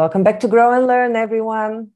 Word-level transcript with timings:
Welcome 0.00 0.22
back 0.22 0.40
to 0.40 0.48
Grow 0.48 0.72
and 0.72 0.86
Learn, 0.86 1.14
everyone. 1.14 1.90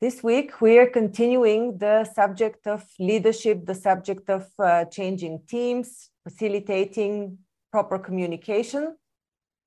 This 0.00 0.22
week, 0.22 0.60
we 0.60 0.78
are 0.78 0.86
continuing 0.86 1.78
the 1.78 2.04
subject 2.04 2.68
of 2.68 2.84
leadership, 3.00 3.66
the 3.66 3.74
subject 3.74 4.30
of 4.30 4.46
uh, 4.60 4.84
changing 4.84 5.40
teams, 5.48 6.10
facilitating 6.22 7.38
proper 7.72 7.98
communication. 7.98 8.94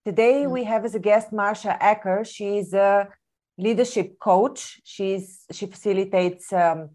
Today, 0.05 0.45
mm. 0.45 0.51
we 0.51 0.63
have 0.63 0.85
as 0.85 0.95
a 0.95 0.99
guest 0.99 1.33
Marsha 1.33 1.75
Acker. 1.81 2.23
She's 2.23 2.73
a 2.73 3.09
leadership 3.57 4.17
coach. 4.19 4.79
She's 4.85 5.43
she 5.51 5.65
facilitates 5.65 6.53
um, 6.53 6.91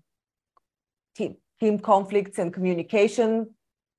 team, 1.15 1.37
team 1.61 1.79
conflicts 1.79 2.39
and 2.39 2.51
communication 2.51 3.54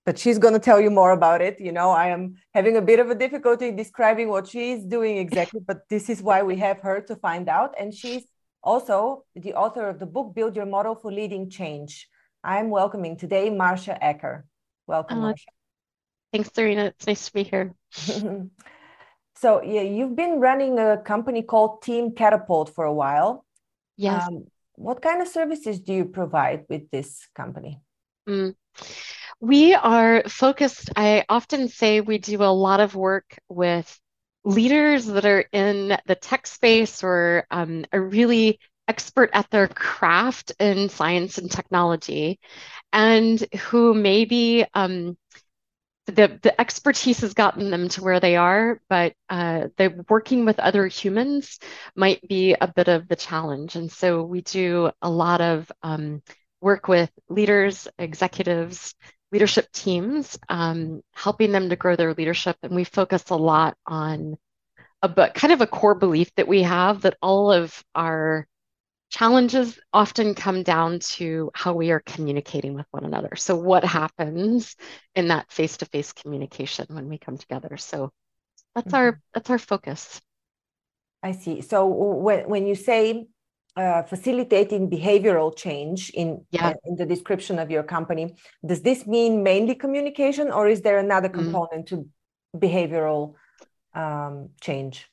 but 0.06 0.20
she's 0.20 0.38
going 0.38 0.54
to 0.54 0.60
tell 0.60 0.80
you 0.80 0.92
more 0.92 1.12
about 1.12 1.42
it. 1.42 1.60
You 1.60 1.72
know, 1.72 1.90
I 1.90 2.08
am 2.08 2.36
having 2.54 2.78
a 2.78 2.82
bit 2.82 3.00
of 3.00 3.10
a 3.10 3.16
difficulty 3.16 3.72
describing 3.72 4.30
what 4.30 4.48
she's 4.48 4.84
doing 4.84 5.18
exactly, 5.18 5.62
but 5.66 5.90
this 5.90 6.10
is 6.10 6.22
why 6.22 6.44
we 6.44 6.58
have 6.58 6.80
her 6.82 7.02
to 7.02 7.16
find 7.16 7.50
out. 7.50 7.74
And 7.80 7.94
she's 7.94 8.24
also 8.64 9.26
the 9.36 9.56
author 9.56 9.90
of 9.90 10.00
the 10.00 10.06
book 10.06 10.36
Build 10.36 10.56
Your 10.56 10.68
Model 10.68 10.96
for 10.96 11.12
Leading 11.12 11.50
Change. 11.50 12.08
I'm 12.44 12.70
welcoming 12.70 13.18
today 13.18 13.50
Marsha 13.50 13.98
Acker. 14.00 14.46
Welcome, 14.86 15.24
uh, 15.24 15.34
Marsha. 15.34 15.46
Thanks, 16.32 16.50
Zorina. 16.50 16.88
It's 16.88 17.08
nice 17.08 17.26
to 17.26 17.34
be 17.34 17.44
here. 17.44 17.74
so, 17.92 19.64
yeah, 19.64 19.82
you've 19.82 20.16
been 20.16 20.40
running 20.40 20.78
a 20.78 20.98
company 20.98 21.42
called 21.42 21.82
Team 21.82 22.14
Catapult 22.14 22.70
for 22.70 22.86
a 22.86 22.94
while. 22.94 23.44
Yes. 23.98 24.28
Um, 24.28 24.46
what 24.76 25.02
kind 25.02 25.22
of 25.22 25.28
services 25.28 25.80
do 25.80 25.94
you 25.94 26.06
provide 26.06 26.66
with 26.70 26.92
this 26.92 27.28
company? 27.34 27.82
Mm. 28.30 28.56
We 29.40 29.74
are 29.74 30.24
focused, 30.28 30.92
I 30.96 31.26
often 31.30 31.68
say 31.68 32.02
we 32.02 32.18
do 32.18 32.42
a 32.44 32.54
lot 32.54 32.80
of 32.80 32.96
work 32.96 33.38
with 33.50 34.00
leaders 34.44 35.06
that 35.06 35.26
are 35.26 35.46
in 35.52 35.98
the 36.06 36.16
tech 36.16 36.48
space 36.48 37.04
or 37.04 37.46
um, 37.52 37.86
are 37.92 38.02
really 38.02 38.60
expert 38.88 39.30
at 39.34 39.50
their 39.50 39.68
craft 39.68 40.54
in 40.60 40.90
science 40.90 41.38
and 41.38 41.52
technology 41.52 42.40
and 42.94 43.44
who 43.70 43.94
maybe 43.94 44.66
um, 44.74 45.18
the, 46.08 46.40
the 46.42 46.60
expertise 46.62 47.22
has 47.22 47.34
gotten 47.34 47.72
them 47.72 47.90
to 47.90 48.04
where 48.04 48.20
they 48.20 48.36
are, 48.36 48.80
but 48.90 49.14
uh, 49.30 49.68
the 49.78 50.06
working 50.08 50.46
with 50.46 50.60
other 50.60 50.86
humans 50.88 51.60
might 51.96 52.28
be 52.28 52.56
a 52.60 52.68
bit 52.68 52.88
of 52.88 53.08
the 53.08 53.16
challenge. 53.16 53.76
And 53.76 53.92
so 53.92 54.24
we 54.24 54.42
do 54.42 54.92
a 55.02 55.10
lot 55.10 55.42
of 55.42 55.72
um, 55.82 56.22
work 56.62 56.88
with 56.88 57.12
leaders, 57.28 57.88
executives, 57.98 58.94
leadership 59.36 59.70
teams, 59.74 60.40
um, 60.48 61.02
helping 61.14 61.52
them 61.52 61.68
to 61.68 61.76
grow 61.76 61.98
their 61.98 62.14
leadership. 62.14 62.56
And 62.64 62.74
we 62.74 62.86
focus 62.86 63.30
a 63.32 63.36
lot 63.36 63.76
on 63.86 64.38
a 65.02 65.10
but 65.10 65.34
kind 65.34 65.52
of 65.52 65.60
a 65.60 65.68
core 65.68 65.94
belief 65.94 66.34
that 66.38 66.48
we 66.48 66.64
have 66.64 67.02
that 67.02 67.18
all 67.22 67.52
of 67.52 67.84
our 67.94 68.48
challenges 69.10 69.78
often 69.92 70.36
come 70.36 70.64
down 70.64 71.00
to 71.00 71.52
how 71.54 71.74
we 71.74 71.92
are 71.92 72.00
communicating 72.00 72.76
with 72.76 72.86
one 72.92 73.04
another. 73.04 73.36
So 73.36 73.58
what 73.58 73.84
happens 73.84 74.78
in 75.16 75.28
that 75.28 75.52
face-to-face 75.52 76.14
communication 76.14 76.86
when 76.90 77.10
we 77.10 77.18
come 77.18 77.38
together? 77.38 77.76
So 77.76 78.14
that's 78.74 78.88
mm-hmm. 78.88 78.96
our 78.96 79.22
that's 79.34 79.50
our 79.50 79.60
focus. 79.60 80.22
I 81.22 81.34
see. 81.34 81.60
So 81.60 81.88
when 81.88 82.48
when 82.48 82.68
you 82.68 82.76
say 82.76 83.28
uh, 83.76 84.04
facilitating 84.04 84.90
behavioral 84.90 85.56
change 85.56 86.10
in 86.12 86.46
yeah. 86.52 86.70
uh, 86.70 86.74
in 86.86 86.96
the 86.96 87.06
description 87.06 87.60
of 87.60 87.70
your 87.70 87.84
company 87.84 88.36
does 88.66 88.82
this 88.82 89.06
mean 89.06 89.44
mainly 89.44 89.76
communication 89.76 90.52
or 90.52 90.68
is 90.68 90.82
there 90.82 90.98
another 90.98 91.28
mm-hmm. 91.28 91.52
component 91.52 91.86
mm. 91.86 91.90
to 91.90 92.08
behavioral 92.58 93.34
um, 93.94 94.50
change 94.62 95.08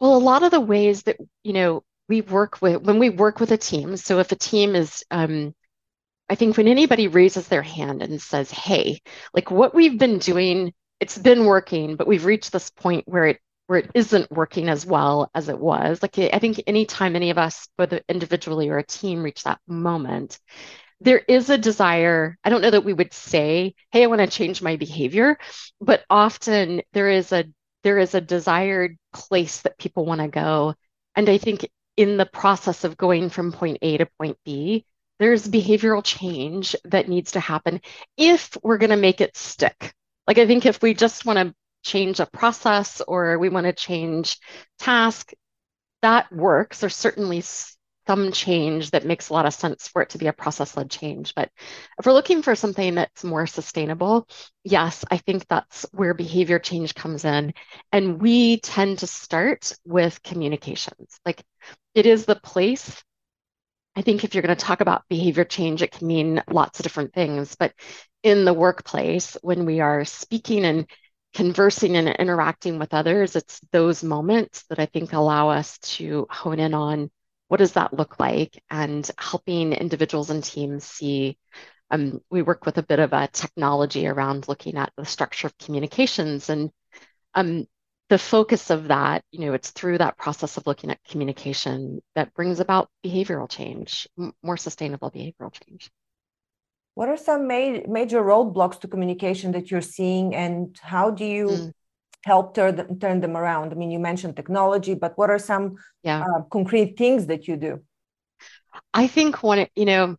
well 0.00 0.16
a 0.16 0.18
lot 0.18 0.42
of 0.42 0.50
the 0.50 0.60
ways 0.60 1.02
that 1.02 1.18
you 1.42 1.52
know 1.52 1.82
we 2.08 2.22
work 2.22 2.62
with 2.62 2.82
when 2.82 2.98
we 2.98 3.10
work 3.10 3.40
with 3.40 3.52
a 3.52 3.58
team 3.58 3.96
so 3.96 4.18
if 4.18 4.32
a 4.32 4.36
team 4.36 4.74
is 4.74 5.04
um, 5.10 5.54
i 6.30 6.34
think 6.34 6.56
when 6.56 6.68
anybody 6.68 7.08
raises 7.08 7.48
their 7.48 7.62
hand 7.62 8.02
and 8.02 8.22
says 8.22 8.50
hey 8.50 9.00
like 9.34 9.50
what 9.50 9.74
we've 9.74 9.98
been 9.98 10.18
doing 10.18 10.72
it's 10.98 11.18
been 11.18 11.44
working 11.44 11.96
but 11.96 12.06
we've 12.06 12.24
reached 12.24 12.52
this 12.52 12.70
point 12.70 13.06
where 13.06 13.26
it 13.26 13.38
where 13.68 13.80
it 13.80 13.90
isn't 13.94 14.32
working 14.32 14.68
as 14.68 14.86
well 14.86 15.30
as 15.34 15.48
it 15.50 15.58
was. 15.58 16.02
Like 16.02 16.18
I 16.18 16.38
think 16.38 16.62
anytime 16.66 17.14
any 17.14 17.30
of 17.30 17.38
us, 17.38 17.68
whether 17.76 18.00
individually 18.08 18.70
or 18.70 18.78
a 18.78 18.82
team, 18.82 19.22
reach 19.22 19.44
that 19.44 19.60
moment, 19.68 20.40
there 21.00 21.18
is 21.18 21.50
a 21.50 21.58
desire. 21.58 22.38
I 22.42 22.50
don't 22.50 22.62
know 22.62 22.70
that 22.70 22.84
we 22.84 22.94
would 22.94 23.12
say, 23.12 23.74
"Hey, 23.92 24.02
I 24.02 24.06
want 24.06 24.22
to 24.22 24.26
change 24.26 24.62
my 24.62 24.76
behavior," 24.76 25.38
but 25.80 26.04
often 26.10 26.82
there 26.92 27.10
is 27.10 27.30
a 27.32 27.44
there 27.84 27.98
is 27.98 28.14
a 28.14 28.20
desired 28.22 28.96
place 29.14 29.60
that 29.62 29.78
people 29.78 30.06
want 30.06 30.22
to 30.22 30.28
go, 30.28 30.74
and 31.14 31.28
I 31.28 31.38
think 31.38 31.68
in 31.96 32.16
the 32.16 32.26
process 32.26 32.84
of 32.84 32.96
going 32.96 33.28
from 33.30 33.52
point 33.52 33.78
A 33.82 33.98
to 33.98 34.06
point 34.18 34.38
B, 34.44 34.86
there's 35.18 35.46
behavioral 35.46 36.02
change 36.04 36.74
that 36.84 37.08
needs 37.08 37.32
to 37.32 37.40
happen 37.40 37.80
if 38.16 38.56
we're 38.62 38.78
going 38.78 38.90
to 38.90 38.96
make 38.96 39.20
it 39.20 39.36
stick. 39.36 39.92
Like 40.26 40.38
I 40.38 40.46
think 40.46 40.64
if 40.66 40.80
we 40.82 40.94
just 40.94 41.26
want 41.26 41.38
to 41.38 41.54
change 41.82 42.20
a 42.20 42.26
process 42.26 43.00
or 43.06 43.38
we 43.38 43.48
want 43.48 43.66
to 43.66 43.72
change 43.72 44.38
task, 44.78 45.32
that 46.02 46.32
works. 46.32 46.80
There's 46.80 46.96
certainly 46.96 47.42
some 48.08 48.32
change 48.32 48.92
that 48.92 49.04
makes 49.04 49.28
a 49.28 49.34
lot 49.34 49.44
of 49.44 49.52
sense 49.52 49.86
for 49.86 50.00
it 50.00 50.08
to 50.08 50.18
be 50.18 50.28
a 50.28 50.32
process 50.32 50.76
led 50.78 50.90
change. 50.90 51.34
But 51.34 51.50
if 51.98 52.06
we're 52.06 52.14
looking 52.14 52.40
for 52.42 52.54
something 52.54 52.94
that's 52.94 53.22
more 53.22 53.46
sustainable, 53.46 54.26
yes, 54.64 55.04
I 55.10 55.18
think 55.18 55.46
that's 55.46 55.84
where 55.92 56.14
behavior 56.14 56.58
change 56.58 56.94
comes 56.94 57.26
in. 57.26 57.52
And 57.92 58.20
we 58.20 58.60
tend 58.60 59.00
to 59.00 59.06
start 59.06 59.76
with 59.84 60.22
communications. 60.22 61.20
Like 61.26 61.42
it 61.94 62.06
is 62.06 62.24
the 62.24 62.36
place. 62.36 63.02
I 63.94 64.00
think 64.00 64.24
if 64.24 64.34
you're 64.34 64.42
going 64.42 64.56
to 64.56 64.64
talk 64.64 64.80
about 64.80 65.02
behavior 65.10 65.44
change, 65.44 65.82
it 65.82 65.90
can 65.90 66.06
mean 66.06 66.42
lots 66.48 66.78
of 66.78 66.84
different 66.84 67.12
things. 67.12 67.56
But 67.56 67.74
in 68.22 68.46
the 68.46 68.54
workplace, 68.54 69.36
when 69.42 69.66
we 69.66 69.80
are 69.80 70.06
speaking 70.06 70.64
and 70.64 70.86
conversing 71.34 71.96
and 71.96 72.08
interacting 72.08 72.78
with 72.78 72.94
others, 72.94 73.36
it's 73.36 73.60
those 73.72 74.02
moments 74.02 74.64
that 74.68 74.78
I 74.78 74.86
think 74.86 75.12
allow 75.12 75.50
us 75.50 75.78
to 75.78 76.26
hone 76.30 76.58
in 76.58 76.74
on 76.74 77.10
what 77.48 77.58
does 77.58 77.72
that 77.72 77.94
look 77.94 78.20
like 78.20 78.62
and 78.70 79.08
helping 79.18 79.72
individuals 79.72 80.30
and 80.30 80.44
teams 80.44 80.84
see. 80.84 81.38
Um, 81.90 82.20
we 82.30 82.42
work 82.42 82.66
with 82.66 82.78
a 82.78 82.82
bit 82.82 82.98
of 82.98 83.12
a 83.12 83.28
technology 83.28 84.06
around 84.06 84.48
looking 84.48 84.76
at 84.76 84.92
the 84.96 85.06
structure 85.06 85.46
of 85.46 85.56
communications 85.58 86.50
and 86.50 86.70
um, 87.34 87.66
the 88.08 88.18
focus 88.18 88.70
of 88.70 88.88
that, 88.88 89.22
you 89.30 89.40
know, 89.40 89.52
it's 89.52 89.70
through 89.70 89.98
that 89.98 90.16
process 90.16 90.56
of 90.56 90.66
looking 90.66 90.90
at 90.90 91.02
communication 91.04 92.00
that 92.14 92.32
brings 92.34 92.60
about 92.60 92.88
behavioral 93.04 93.48
change, 93.48 94.08
more 94.42 94.56
sustainable 94.56 95.10
behavioral 95.10 95.52
change. 95.52 95.90
What 96.98 97.08
are 97.08 97.16
some 97.16 97.46
ma- 97.46 97.86
major 97.86 98.20
roadblocks 98.22 98.80
to 98.80 98.88
communication 98.88 99.52
that 99.52 99.70
you're 99.70 99.88
seeing, 99.96 100.34
and 100.34 100.76
how 100.82 101.12
do 101.12 101.24
you 101.24 101.46
mm. 101.46 101.72
help 102.24 102.56
turn, 102.56 102.98
turn 102.98 103.20
them 103.20 103.36
around? 103.36 103.70
I 103.70 103.76
mean, 103.76 103.92
you 103.92 104.00
mentioned 104.00 104.34
technology, 104.34 104.94
but 104.94 105.16
what 105.16 105.30
are 105.30 105.38
some 105.38 105.76
yeah. 106.02 106.24
uh, 106.24 106.42
concrete 106.50 106.98
things 106.98 107.28
that 107.28 107.46
you 107.46 107.56
do? 107.56 107.84
I 108.92 109.06
think 109.06 109.44
one, 109.44 109.68
you 109.76 109.84
know, 109.84 110.16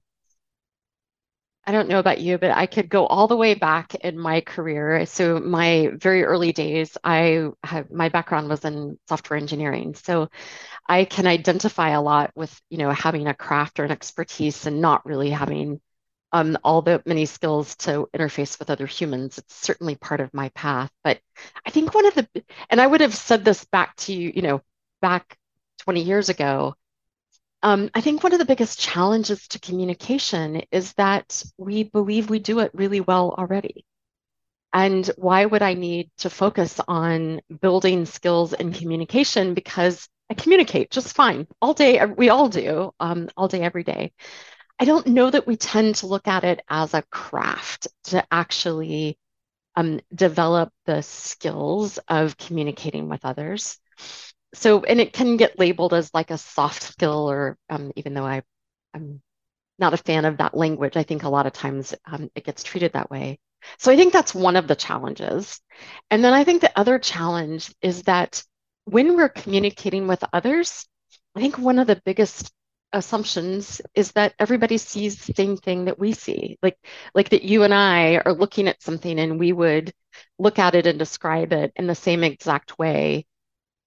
I 1.67 1.73
don't 1.73 1.90
know 1.90 2.00
about 2.00 2.22
you, 2.22 2.38
but 2.38 2.51
I 2.51 2.66
could 2.66 2.88
go 2.88 3.06
all 3.06 3.28
the 3.28 3.35
way 3.35 3.56
back 3.56 3.96
in 3.96 4.17
my 4.17 4.40
career. 4.40 5.06
So 5.06 5.38
my 5.38 5.91
very 5.96 6.23
early 6.23 6.53
days, 6.53 6.97
I 7.03 7.50
have 7.61 7.91
my 7.91 8.07
background 8.07 8.47
was 8.47 8.63
in 8.63 8.97
software 9.09 9.38
engineering. 9.38 9.96
So 9.96 10.29
I 10.88 11.03
can 11.03 11.28
identify 11.28 11.90
a 11.90 12.01
lot 12.01 12.31
with, 12.35 12.57
you 12.69 12.78
know, 12.78 12.90
having 12.91 13.28
a 13.28 13.34
craft 13.34 13.81
or 13.81 13.84
an 13.84 13.91
expertise 13.91 14.66
and 14.66 14.79
not 14.79 15.05
really 15.05 15.32
having 15.32 15.82
um, 16.31 16.58
all 16.64 16.81
the 16.81 17.02
many 17.05 17.26
skills 17.26 17.76
to 17.78 18.08
interface 18.16 18.59
with 18.59 18.70
other 18.70 18.85
humans. 18.85 19.37
It's 19.37 19.55
certainly 19.55 19.96
part 19.96 20.22
of 20.22 20.34
my 20.34 20.49
path. 20.49 20.91
But 21.03 21.20
I 21.66 21.72
think 21.72 21.93
one 21.93 22.05
of 22.05 22.16
the, 22.16 22.28
and 22.70 22.79
I 22.79 22.87
would 22.87 23.02
have 23.02 23.16
said 23.16 23.43
this 23.46 23.66
back 23.66 23.96
to 23.97 24.14
you, 24.14 24.31
you 24.35 24.41
know, 24.41 24.61
back 25.02 25.37
20 25.79 26.02
years 26.03 26.29
ago. 26.29 26.76
Um, 27.61 27.90
I 27.93 28.02
think 28.02 28.23
one 28.23 28.34
of 28.34 28.40
the 28.40 28.46
biggest 28.46 28.79
challenges 28.79 29.47
to 29.49 29.59
communication 29.59 30.64
is 30.72 30.93
that 30.93 31.43
we 31.58 31.84
believe 31.84 32.29
we 32.29 32.40
do 32.40 32.59
it 32.59 32.72
really 32.73 33.02
well 33.02 33.35
already. 33.37 33.85
And 34.72 35.05
why 35.17 35.46
would 35.46 35.61
I 35.61 35.73
need 35.73 36.11
to 36.20 36.29
focus 36.29 36.79
on 36.87 37.41
building 37.61 38.05
skills 38.05 38.53
in 38.53 38.72
communication? 38.72 39.53
Because 39.55 40.08
I 40.29 40.35
communicate 40.35 40.91
just 40.91 41.16
fine 41.16 41.47
all 41.61 41.73
day. 41.73 42.05
We 42.05 42.29
all 42.29 42.49
do, 42.49 42.93
um, 42.99 43.29
all 43.35 43.47
day, 43.47 43.61
every 43.61 43.84
day. 43.84 44.14
I 44.79 44.85
don't 44.85 45.08
know 45.08 45.29
that 45.29 45.46
we 45.46 45.58
tend 45.58 45.96
to 45.96 46.08
look 46.08 46.28
at 46.28 46.43
it 46.46 46.61
as 46.70 46.93
a 46.93 47.02
craft 47.02 47.87
to 48.05 48.26
actually 48.31 49.17
um, 49.76 49.99
develop 50.14 50.72
the 50.85 51.02
skills 51.02 51.99
of 52.08 52.37
communicating 52.37 53.09
with 53.09 53.26
others. 53.26 53.78
So, 54.53 54.84
and 54.84 54.99
it 55.02 55.14
can 55.14 55.37
get 55.37 55.59
labeled 55.59 55.93
as 55.93 56.14
like 56.14 56.31
a 56.31 56.37
soft 56.37 56.81
skill, 56.81 57.29
or 57.29 57.58
um, 57.70 57.91
even 57.96 58.14
though 58.14 58.26
I, 58.26 58.41
I'm 58.93 59.22
not 59.79 59.93
a 59.93 59.97
fan 59.97 60.26
of 60.26 60.37
that 60.37 60.55
language, 60.55 60.97
I 60.97 61.03
think 61.03 61.23
a 61.23 61.29
lot 61.29 61.46
of 61.46 61.53
times 61.53 61.93
um, 62.05 62.32
it 62.35 62.46
gets 62.46 62.64
treated 62.64 62.93
that 62.93 63.11
way. 63.11 63.40
So, 63.78 63.91
I 63.91 63.97
think 63.97 64.14
that's 64.14 64.34
one 64.34 64.55
of 64.55 64.67
the 64.67 64.75
challenges. 64.75 65.59
And 66.09 66.23
then 66.23 66.34
I 66.34 66.43
think 66.46 66.61
the 66.61 66.78
other 66.79 66.99
challenge 66.99 67.73
is 67.82 68.03
that 68.03 68.43
when 68.85 69.16
we're 69.16 69.29
communicating 69.29 70.08
with 70.08 70.23
others, 70.34 70.87
I 71.35 71.41
think 71.41 71.58
one 71.58 71.79
of 71.79 71.87
the 71.87 72.02
biggest 72.05 72.52
assumptions 72.94 73.82
is 73.96 74.12
that 74.14 74.34
everybody 74.40 74.78
sees 74.78 75.26
the 75.26 75.34
same 75.34 75.58
thing 75.58 75.86
that 75.86 76.00
we 76.00 76.14
see. 76.14 76.58
Like 76.62 76.78
like 77.14 77.30
that 77.30 77.44
you 77.44 77.64
and 77.64 77.74
i 77.74 78.18
are 78.26 78.34
looking 78.34 78.68
at 78.68 78.82
something 78.82 79.20
and 79.20 79.40
we 79.40 79.52
would 79.53 79.94
look 80.40 80.59
at 80.59 80.76
it 80.76 80.88
and 80.88 80.97
describe 81.00 81.53
it 81.53 81.72
in 81.76 81.88
the 81.88 81.96
same 81.96 82.24
exact 82.24 82.80
way. 82.80 83.26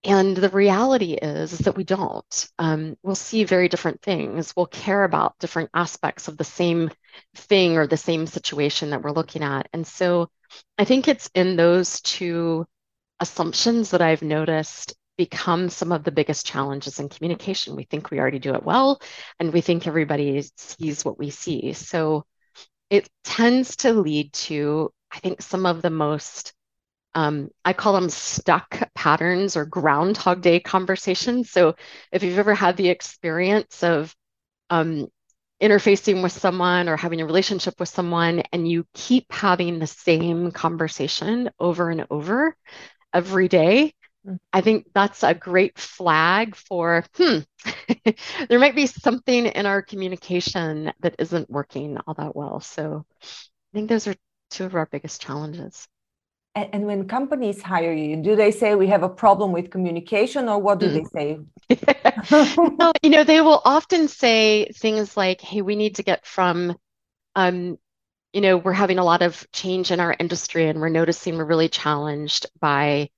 And 0.04 0.36
the 0.36 0.48
reality 0.48 1.14
is, 1.14 1.52
is 1.52 1.60
that 1.60 1.76
we 1.76 1.84
don't. 1.84 2.48
Um, 2.58 2.96
we'll 3.02 3.14
see 3.14 3.44
very 3.44 3.68
different 3.68 4.02
things. 4.02 4.52
We'll 4.56 4.66
care 4.66 5.04
about 5.04 5.38
different 5.38 5.70
aspects 5.74 6.26
of 6.28 6.36
the 6.36 6.44
same 6.44 6.90
thing 7.36 7.76
or 7.78 7.86
the 7.86 7.96
same 7.96 8.26
situation 8.26 8.90
that 8.90 9.02
we're 9.02 9.12
looking 9.12 9.42
at. 9.42 9.68
And 9.72 9.86
so 9.86 10.28
i 10.78 10.84
think 10.84 11.08
it's 11.08 11.30
in 11.34 11.56
those 11.56 12.00
two 12.00 12.66
assumptions 13.20 13.90
that 13.90 14.02
i've 14.02 14.22
noticed 14.22 14.94
become 15.24 15.68
some 15.68 15.92
of 15.92 16.04
the 16.04 16.12
biggest 16.12 16.46
challenges 16.46 16.98
in 17.00 17.08
communication. 17.08 17.76
We 17.76 17.84
think 17.84 18.10
we 18.10 18.18
already 18.18 18.38
do 18.38 18.54
it 18.54 18.64
well, 18.64 19.00
and 19.38 19.52
we 19.52 19.60
think 19.60 19.86
everybody 19.86 20.42
sees 20.56 21.04
what 21.04 21.18
we 21.18 21.30
see. 21.30 21.72
So 21.74 22.24
it 22.90 23.08
tends 23.24 23.76
to 23.78 23.92
lead 23.92 24.32
to, 24.48 24.92
I 25.10 25.18
think, 25.20 25.42
some 25.42 25.66
of 25.66 25.82
the 25.82 25.90
most 25.90 26.52
um, 27.14 27.50
I 27.64 27.74
call 27.74 27.92
them 27.92 28.08
stuck 28.08 28.88
patterns 28.94 29.56
or 29.56 29.66
groundhog 29.66 30.40
day 30.40 30.60
conversations. 30.60 31.50
So 31.50 31.74
if 32.10 32.22
you've 32.22 32.38
ever 32.38 32.54
had 32.54 32.76
the 32.76 32.88
experience 32.88 33.82
of 33.82 34.14
um, 34.70 35.08
interfacing 35.62 36.22
with 36.22 36.32
someone 36.32 36.88
or 36.88 36.96
having 36.96 37.20
a 37.20 37.26
relationship 37.26 37.78
with 37.78 37.90
someone 37.90 38.42
and 38.52 38.68
you 38.68 38.84
keep 38.94 39.30
having 39.30 39.78
the 39.78 39.86
same 39.86 40.50
conversation 40.52 41.50
over 41.60 41.90
and 41.90 42.06
over 42.10 42.56
every 43.12 43.48
day, 43.48 43.92
I 44.52 44.60
think 44.60 44.86
that's 44.94 45.22
a 45.22 45.34
great 45.34 45.78
flag 45.78 46.54
for, 46.54 47.04
hmm, 47.16 47.38
there 48.48 48.58
might 48.58 48.76
be 48.76 48.86
something 48.86 49.46
in 49.46 49.66
our 49.66 49.82
communication 49.82 50.92
that 51.00 51.16
isn't 51.18 51.50
working 51.50 51.98
all 52.06 52.14
that 52.14 52.36
well. 52.36 52.60
So 52.60 53.04
I 53.22 53.26
think 53.74 53.88
those 53.88 54.06
are 54.06 54.14
two 54.50 54.64
of 54.64 54.74
our 54.74 54.86
biggest 54.86 55.20
challenges. 55.20 55.88
And, 56.54 56.68
and 56.72 56.86
when 56.86 57.08
companies 57.08 57.62
hire 57.62 57.92
you, 57.92 58.16
do 58.16 58.36
they 58.36 58.50
say 58.50 58.74
we 58.74 58.88
have 58.88 59.02
a 59.02 59.08
problem 59.08 59.52
with 59.52 59.70
communication 59.70 60.48
or 60.48 60.58
what 60.58 60.78
do 60.78 60.88
mm. 60.88 61.04
they 61.10 61.38
say? 61.74 62.56
well, 62.78 62.92
you 63.02 63.10
know, 63.10 63.24
they 63.24 63.40
will 63.40 63.60
often 63.64 64.06
say 64.06 64.66
things 64.76 65.16
like, 65.16 65.40
hey, 65.40 65.62
we 65.62 65.74
need 65.74 65.96
to 65.96 66.02
get 66.02 66.26
from, 66.26 66.76
um, 67.34 67.78
you 68.32 68.40
know, 68.40 68.56
we're 68.56 68.72
having 68.72 68.98
a 68.98 69.04
lot 69.04 69.22
of 69.22 69.46
change 69.52 69.90
in 69.90 69.98
our 69.98 70.14
industry 70.18 70.68
and 70.68 70.80
we're 70.80 70.88
noticing 70.90 71.36
we're 71.36 71.44
really 71.44 71.68
challenged 71.68 72.46
by 72.60 73.08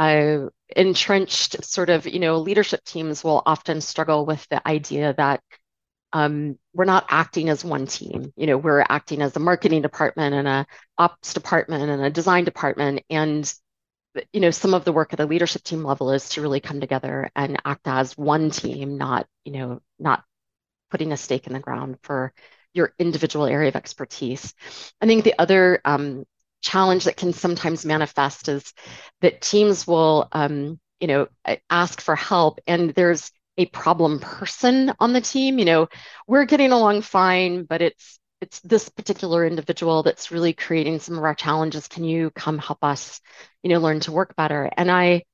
uh, 0.00 0.48
entrenched 0.74 1.62
sort 1.62 1.90
of, 1.90 2.06
you 2.06 2.20
know, 2.20 2.38
leadership 2.38 2.82
teams 2.84 3.22
will 3.22 3.42
often 3.44 3.82
struggle 3.82 4.24
with 4.24 4.48
the 4.48 4.66
idea 4.66 5.12
that 5.12 5.42
um, 6.14 6.58
we're 6.72 6.86
not 6.86 7.04
acting 7.10 7.50
as 7.50 7.62
one 7.62 7.86
team. 7.86 8.32
You 8.34 8.46
know, 8.46 8.56
we're 8.56 8.80
acting 8.88 9.20
as 9.20 9.36
a 9.36 9.40
marketing 9.40 9.82
department 9.82 10.34
and 10.34 10.48
a 10.48 10.66
ops 10.96 11.34
department 11.34 11.90
and 11.90 12.02
a 12.02 12.08
design 12.08 12.44
department. 12.44 13.02
And, 13.10 13.52
you 14.32 14.40
know, 14.40 14.50
some 14.50 14.72
of 14.72 14.86
the 14.86 14.92
work 14.92 15.12
at 15.12 15.18
the 15.18 15.26
leadership 15.26 15.62
team 15.64 15.84
level 15.84 16.12
is 16.12 16.30
to 16.30 16.40
really 16.40 16.60
come 16.60 16.80
together 16.80 17.30
and 17.36 17.60
act 17.66 17.86
as 17.86 18.16
one 18.16 18.50
team, 18.50 18.96
not, 18.96 19.26
you 19.44 19.52
know, 19.52 19.80
not 19.98 20.24
putting 20.90 21.12
a 21.12 21.16
stake 21.18 21.46
in 21.46 21.52
the 21.52 21.60
ground 21.60 21.98
for 22.04 22.32
your 22.72 22.94
individual 22.98 23.44
area 23.44 23.68
of 23.68 23.76
expertise. 23.76 24.54
I 24.98 25.06
think 25.06 25.24
the 25.24 25.38
other 25.38 25.82
um, 25.84 26.24
challenge 26.60 27.04
that 27.04 27.16
can 27.16 27.32
sometimes 27.32 27.84
manifest 27.84 28.48
is 28.48 28.72
that 29.20 29.40
teams 29.40 29.86
will, 29.86 30.28
um, 30.32 30.78
you 31.00 31.08
know, 31.08 31.28
ask 31.68 32.00
for 32.00 32.16
help 32.16 32.60
and 32.66 32.90
there's 32.90 33.30
a 33.58 33.66
problem 33.66 34.18
person 34.20 34.92
on 35.00 35.12
the 35.12 35.20
team. 35.20 35.58
You 35.58 35.64
know, 35.64 35.88
we're 36.26 36.44
getting 36.44 36.72
along 36.72 37.02
fine, 37.02 37.64
but 37.64 37.82
it's 37.82 38.18
it's 38.40 38.60
this 38.60 38.88
particular 38.88 39.46
individual 39.46 40.02
that's 40.02 40.30
really 40.30 40.54
creating 40.54 40.98
some 40.98 41.18
of 41.18 41.24
our 41.24 41.34
challenges. 41.34 41.88
Can 41.88 42.04
you 42.04 42.30
come 42.30 42.56
help 42.58 42.82
us, 42.82 43.20
you 43.62 43.68
know, 43.70 43.78
learn 43.80 44.00
to 44.00 44.12
work 44.12 44.34
better? 44.34 44.70
And 44.76 44.90
I 44.90 45.24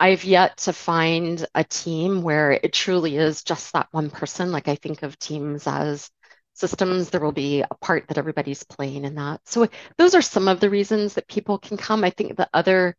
I've 0.00 0.24
yet 0.24 0.58
to 0.58 0.72
find 0.72 1.46
a 1.54 1.64
team 1.64 2.22
where 2.22 2.52
it 2.52 2.72
truly 2.72 3.16
is 3.16 3.42
just 3.42 3.72
that 3.72 3.88
one 3.92 4.10
person. 4.10 4.52
Like 4.52 4.68
I 4.68 4.74
think 4.74 5.02
of 5.02 5.18
teams 5.18 5.66
as 5.66 6.10
systems, 6.54 7.10
there 7.10 7.20
will 7.20 7.32
be 7.32 7.62
a 7.62 7.74
part 7.80 8.08
that 8.08 8.18
everybody's 8.18 8.64
playing 8.64 9.04
in 9.04 9.14
that. 9.16 9.40
So 9.44 9.68
those 9.98 10.14
are 10.14 10.22
some 10.22 10.48
of 10.48 10.60
the 10.60 10.70
reasons 10.70 11.14
that 11.14 11.28
people 11.28 11.58
can 11.58 11.76
come. 11.76 12.04
I 12.04 12.10
think 12.10 12.36
the 12.36 12.48
other 12.54 12.96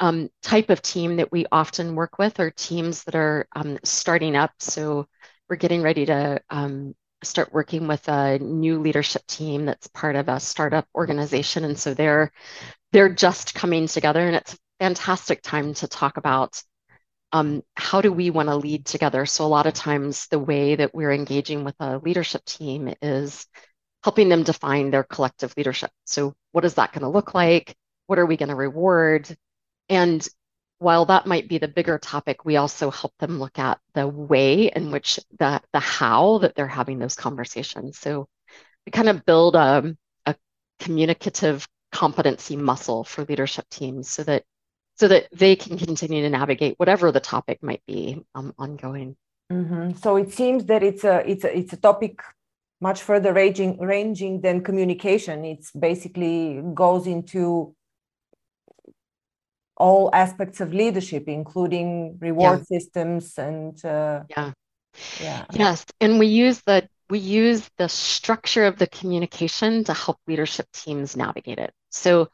um, 0.00 0.28
type 0.42 0.70
of 0.70 0.82
team 0.82 1.16
that 1.16 1.32
we 1.32 1.46
often 1.50 1.94
work 1.94 2.18
with 2.18 2.38
are 2.40 2.50
teams 2.50 3.04
that 3.04 3.14
are 3.14 3.46
um, 3.54 3.78
starting 3.84 4.36
up. 4.36 4.52
So 4.58 5.06
we're 5.48 5.56
getting 5.56 5.82
ready 5.82 6.06
to 6.06 6.40
um, 6.50 6.94
start 7.22 7.52
working 7.52 7.86
with 7.86 8.08
a 8.08 8.38
new 8.38 8.80
leadership 8.80 9.26
team 9.26 9.66
that's 9.66 9.88
part 9.88 10.16
of 10.16 10.28
a 10.28 10.40
startup 10.40 10.86
organization, 10.94 11.64
and 11.64 11.78
so 11.78 11.94
they're 11.94 12.32
they're 12.92 13.12
just 13.12 13.54
coming 13.54 13.86
together, 13.86 14.26
and 14.26 14.36
it's 14.36 14.54
a 14.54 14.58
fantastic 14.80 15.42
time 15.42 15.74
to 15.74 15.88
talk 15.88 16.16
about 16.16 16.62
um, 17.32 17.62
how 17.74 18.00
do 18.00 18.12
we 18.12 18.30
want 18.30 18.48
to 18.48 18.56
lead 18.56 18.86
together? 18.86 19.26
So 19.26 19.44
a 19.44 19.48
lot 19.48 19.66
of 19.66 19.74
times 19.74 20.26
the 20.28 20.38
way 20.38 20.76
that 20.76 20.94
we're 20.94 21.12
engaging 21.12 21.64
with 21.64 21.74
a 21.80 21.98
leadership 21.98 22.44
team 22.44 22.94
is 23.02 23.46
helping 24.02 24.28
them 24.28 24.44
define 24.44 24.90
their 24.90 25.02
collective 25.02 25.54
leadership. 25.56 25.90
So 26.04 26.34
what 26.52 26.64
is 26.64 26.74
that 26.74 26.92
going 26.92 27.02
to 27.02 27.08
look 27.08 27.34
like? 27.34 27.74
What 28.06 28.18
are 28.18 28.26
we 28.26 28.36
going 28.36 28.50
to 28.50 28.54
reward? 28.54 29.36
And 29.88 30.26
while 30.78 31.06
that 31.06 31.26
might 31.26 31.48
be 31.48 31.58
the 31.58 31.68
bigger 31.68 31.98
topic, 31.98 32.44
we 32.44 32.56
also 32.56 32.90
help 32.90 33.12
them 33.18 33.38
look 33.38 33.58
at 33.58 33.80
the 33.94 34.06
way 34.06 34.66
in 34.66 34.90
which 34.90 35.18
the 35.38 35.60
the 35.72 35.80
how 35.80 36.38
that 36.38 36.54
they're 36.54 36.66
having 36.66 36.98
those 36.98 37.14
conversations. 37.16 37.98
So 37.98 38.28
we 38.84 38.92
kind 38.92 39.08
of 39.08 39.24
build 39.24 39.56
a, 39.56 39.96
a 40.26 40.34
communicative 40.80 41.66
competency 41.92 42.56
muscle 42.56 43.04
for 43.04 43.24
leadership 43.24 43.68
teams 43.70 44.08
so 44.10 44.22
that 44.24 44.44
so 44.96 45.08
that 45.08 45.28
they 45.32 45.56
can 45.56 45.78
continue 45.78 46.22
to 46.22 46.30
navigate 46.30 46.78
whatever 46.78 47.12
the 47.12 47.20
topic 47.20 47.62
might 47.62 47.82
be 47.86 48.24
um, 48.34 48.54
ongoing. 48.58 49.16
Mm-hmm. 49.52 49.92
So 49.98 50.16
it 50.16 50.32
seems 50.32 50.64
that 50.66 50.82
it's 50.82 51.04
a 51.04 51.28
it's 51.28 51.44
a 51.44 51.56
it's 51.56 51.72
a 51.72 51.76
topic 51.76 52.20
much 52.80 53.02
further 53.02 53.32
ranging 53.32 53.78
ranging 53.78 54.40
than 54.40 54.62
communication. 54.62 55.44
It's 55.44 55.70
basically 55.70 56.62
goes 56.74 57.06
into 57.06 57.74
all 59.76 60.10
aspects 60.12 60.60
of 60.60 60.72
leadership, 60.72 61.24
including 61.28 62.18
reward 62.20 62.60
yeah. 62.60 62.78
systems 62.78 63.38
and 63.38 63.84
uh, 63.84 64.22
yeah, 64.30 64.52
yeah, 65.20 65.44
yes. 65.52 65.84
And 66.00 66.18
we 66.18 66.26
use 66.26 66.60
the 66.62 66.88
we 67.08 67.18
use 67.20 67.68
the 67.78 67.88
structure 67.88 68.64
of 68.64 68.78
the 68.78 68.86
communication 68.88 69.84
to 69.84 69.94
help 69.94 70.18
leadership 70.26 70.66
teams 70.72 71.16
navigate 71.16 71.58
it. 71.58 71.72
So 71.90 72.30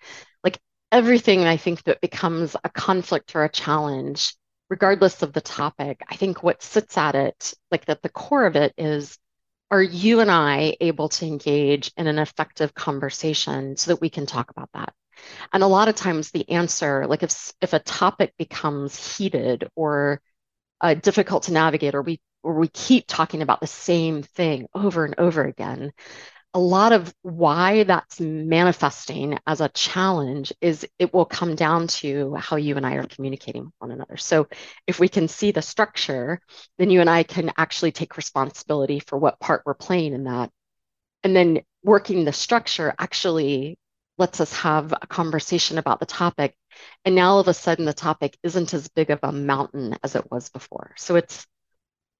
everything 0.92 1.44
I 1.44 1.56
think 1.56 1.82
that 1.84 2.00
becomes 2.00 2.54
a 2.62 2.68
conflict 2.68 3.34
or 3.34 3.44
a 3.44 3.48
challenge, 3.48 4.36
regardless 4.70 5.22
of 5.22 5.32
the 5.32 5.40
topic, 5.40 6.02
I 6.08 6.16
think 6.16 6.42
what 6.42 6.62
sits 6.62 6.96
at 6.98 7.14
it, 7.14 7.54
like 7.70 7.88
at 7.88 8.02
the 8.02 8.08
core 8.10 8.46
of 8.46 8.56
it, 8.56 8.74
is 8.78 9.18
are 9.70 9.82
you 9.82 10.20
and 10.20 10.30
I 10.30 10.76
able 10.80 11.08
to 11.10 11.26
engage 11.26 11.90
in 11.96 12.06
an 12.06 12.18
effective 12.18 12.74
conversation 12.74 13.76
so 13.76 13.92
that 13.92 14.02
we 14.02 14.10
can 14.10 14.26
talk 14.26 14.50
about 14.50 14.68
that? 14.74 14.94
And 15.52 15.62
a 15.62 15.66
lot 15.68 15.88
of 15.88 15.94
times 15.94 16.30
the 16.30 16.48
answer, 16.50 17.06
like 17.06 17.22
if 17.22 17.52
if 17.60 17.72
a 17.72 17.78
topic 17.78 18.34
becomes 18.38 19.16
heated 19.16 19.68
or 19.76 20.20
uh, 20.80 20.94
difficult 20.94 21.44
to 21.44 21.52
navigate, 21.52 21.94
or 21.94 22.02
we 22.02 22.20
or 22.42 22.54
we 22.54 22.68
keep 22.68 23.06
talking 23.06 23.42
about 23.42 23.60
the 23.60 23.66
same 23.66 24.22
thing 24.22 24.66
over 24.74 25.04
and 25.04 25.14
over 25.18 25.44
again, 25.44 25.92
a 26.54 26.60
lot 26.60 26.92
of 26.92 27.14
why 27.22 27.84
that's 27.84 28.20
manifesting 28.20 29.38
as 29.46 29.62
a 29.62 29.70
challenge 29.70 30.52
is 30.60 30.86
it 30.98 31.14
will 31.14 31.24
come 31.24 31.54
down 31.54 31.86
to 31.86 32.34
how 32.34 32.56
you 32.56 32.76
and 32.76 32.84
I 32.84 32.96
are 32.96 33.06
communicating 33.06 33.64
with 33.64 33.74
one 33.78 33.90
another. 33.90 34.18
So 34.18 34.48
if 34.86 35.00
we 35.00 35.08
can 35.08 35.28
see 35.28 35.50
the 35.50 35.62
structure, 35.62 36.40
then 36.78 36.90
you 36.90 37.00
and 37.00 37.08
I 37.08 37.22
can 37.22 37.52
actually 37.56 37.92
take 37.92 38.18
responsibility 38.18 39.00
for 39.00 39.18
what 39.18 39.40
part 39.40 39.62
we're 39.64 39.74
playing 39.74 40.12
in 40.12 40.24
that. 40.24 40.50
And 41.24 41.34
then 41.34 41.62
working 41.82 42.24
the 42.24 42.32
structure 42.32 42.94
actually 42.98 43.78
lets 44.18 44.40
us 44.40 44.52
have 44.54 44.92
a 44.92 45.06
conversation 45.06 45.78
about 45.78 46.00
the 46.00 46.06
topic. 46.06 46.54
And 47.04 47.14
now 47.14 47.30
all 47.32 47.40
of 47.40 47.48
a 47.48 47.54
sudden 47.54 47.86
the 47.86 47.94
topic 47.94 48.36
isn't 48.42 48.74
as 48.74 48.88
big 48.88 49.10
of 49.10 49.20
a 49.22 49.32
mountain 49.32 49.96
as 50.02 50.16
it 50.16 50.30
was 50.30 50.50
before. 50.50 50.94
So 50.98 51.16
it's 51.16 51.46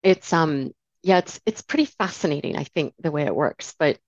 it's 0.03 0.33
um 0.33 0.73
yeah, 1.03 1.19
it's 1.19 1.41
it's 1.47 1.63
pretty 1.63 1.87
fascinating, 1.87 2.57
I 2.57 2.65
think, 2.65 2.95
the 2.99 3.11
way 3.11 3.25
it 3.25 3.35
works. 3.35 3.75
But 3.79 3.99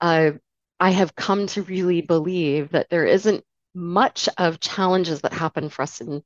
uh, 0.00 0.32
I 0.80 0.90
have 0.90 1.14
come 1.14 1.46
to 1.48 1.62
really 1.62 2.02
believe 2.02 2.70
that 2.70 2.88
there 2.90 3.06
isn't 3.06 3.44
much 3.74 4.28
of 4.38 4.60
challenges 4.60 5.22
that 5.22 5.32
happen 5.32 5.68
for 5.68 5.82
us 5.82 6.00
in 6.00 6.22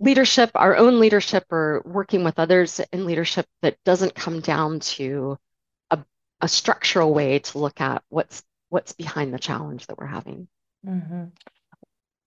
leadership, 0.00 0.50
our 0.54 0.76
own 0.76 1.00
leadership, 1.00 1.44
or 1.50 1.82
working 1.84 2.24
with 2.24 2.38
others 2.38 2.80
in 2.92 3.06
leadership 3.06 3.46
that 3.62 3.76
doesn't 3.84 4.14
come 4.14 4.40
down 4.40 4.80
to 4.80 5.38
a, 5.90 5.98
a 6.40 6.48
structural 6.48 7.12
way 7.14 7.38
to 7.38 7.58
look 7.58 7.80
at 7.80 8.02
what's 8.08 8.42
what's 8.68 8.92
behind 8.92 9.34
the 9.34 9.38
challenge 9.38 9.86
that 9.86 9.98
we're 9.98 10.06
having. 10.06 10.48
Mm-hmm. 10.86 11.24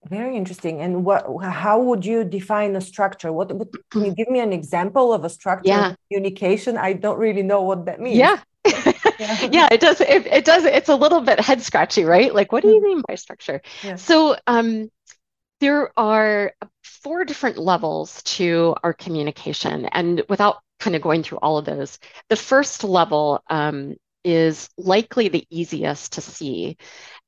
Very 0.08 0.36
interesting. 0.36 0.80
And 0.80 1.04
what? 1.04 1.26
How 1.42 1.80
would 1.80 2.06
you 2.06 2.24
define 2.24 2.76
a 2.76 2.80
structure? 2.80 3.32
What, 3.32 3.52
what 3.52 3.68
can 3.90 4.04
you 4.04 4.14
give 4.20 4.28
me 4.28 4.40
an 4.40 4.52
example 4.52 5.12
of 5.12 5.24
a 5.24 5.30
structure 5.30 5.68
yeah. 5.68 5.94
communication? 6.10 6.76
I 6.76 6.92
don't 6.92 7.18
really 7.18 7.42
know 7.42 7.62
what 7.62 7.86
that 7.86 8.00
means. 8.00 8.16
Yeah. 8.16 8.38
Yeah. 8.66 9.48
yeah, 9.52 9.68
it 9.70 9.80
does. 9.80 10.00
It, 10.00 10.26
it 10.26 10.44
does. 10.44 10.64
It's 10.64 10.88
a 10.88 10.96
little 10.96 11.20
bit 11.20 11.40
head 11.40 11.62
scratchy, 11.62 12.04
right? 12.04 12.34
Like, 12.34 12.52
what 12.52 12.62
do 12.62 12.68
you 12.68 12.76
mm-hmm. 12.76 12.84
mean 12.84 13.02
by 13.06 13.14
structure? 13.14 13.62
Yeah. 13.82 13.96
So, 13.96 14.36
um, 14.46 14.90
there 15.60 15.90
are 15.98 16.52
four 16.82 17.24
different 17.24 17.58
levels 17.58 18.22
to 18.24 18.74
our 18.82 18.92
communication, 18.92 19.86
and 19.86 20.22
without 20.28 20.58
kind 20.78 20.94
of 20.94 21.02
going 21.02 21.22
through 21.22 21.38
all 21.38 21.58
of 21.58 21.64
those, 21.64 21.98
the 22.28 22.36
first 22.36 22.84
level 22.84 23.42
um, 23.48 23.94
is 24.22 24.68
likely 24.76 25.28
the 25.28 25.46
easiest 25.48 26.12
to 26.12 26.20
see, 26.20 26.76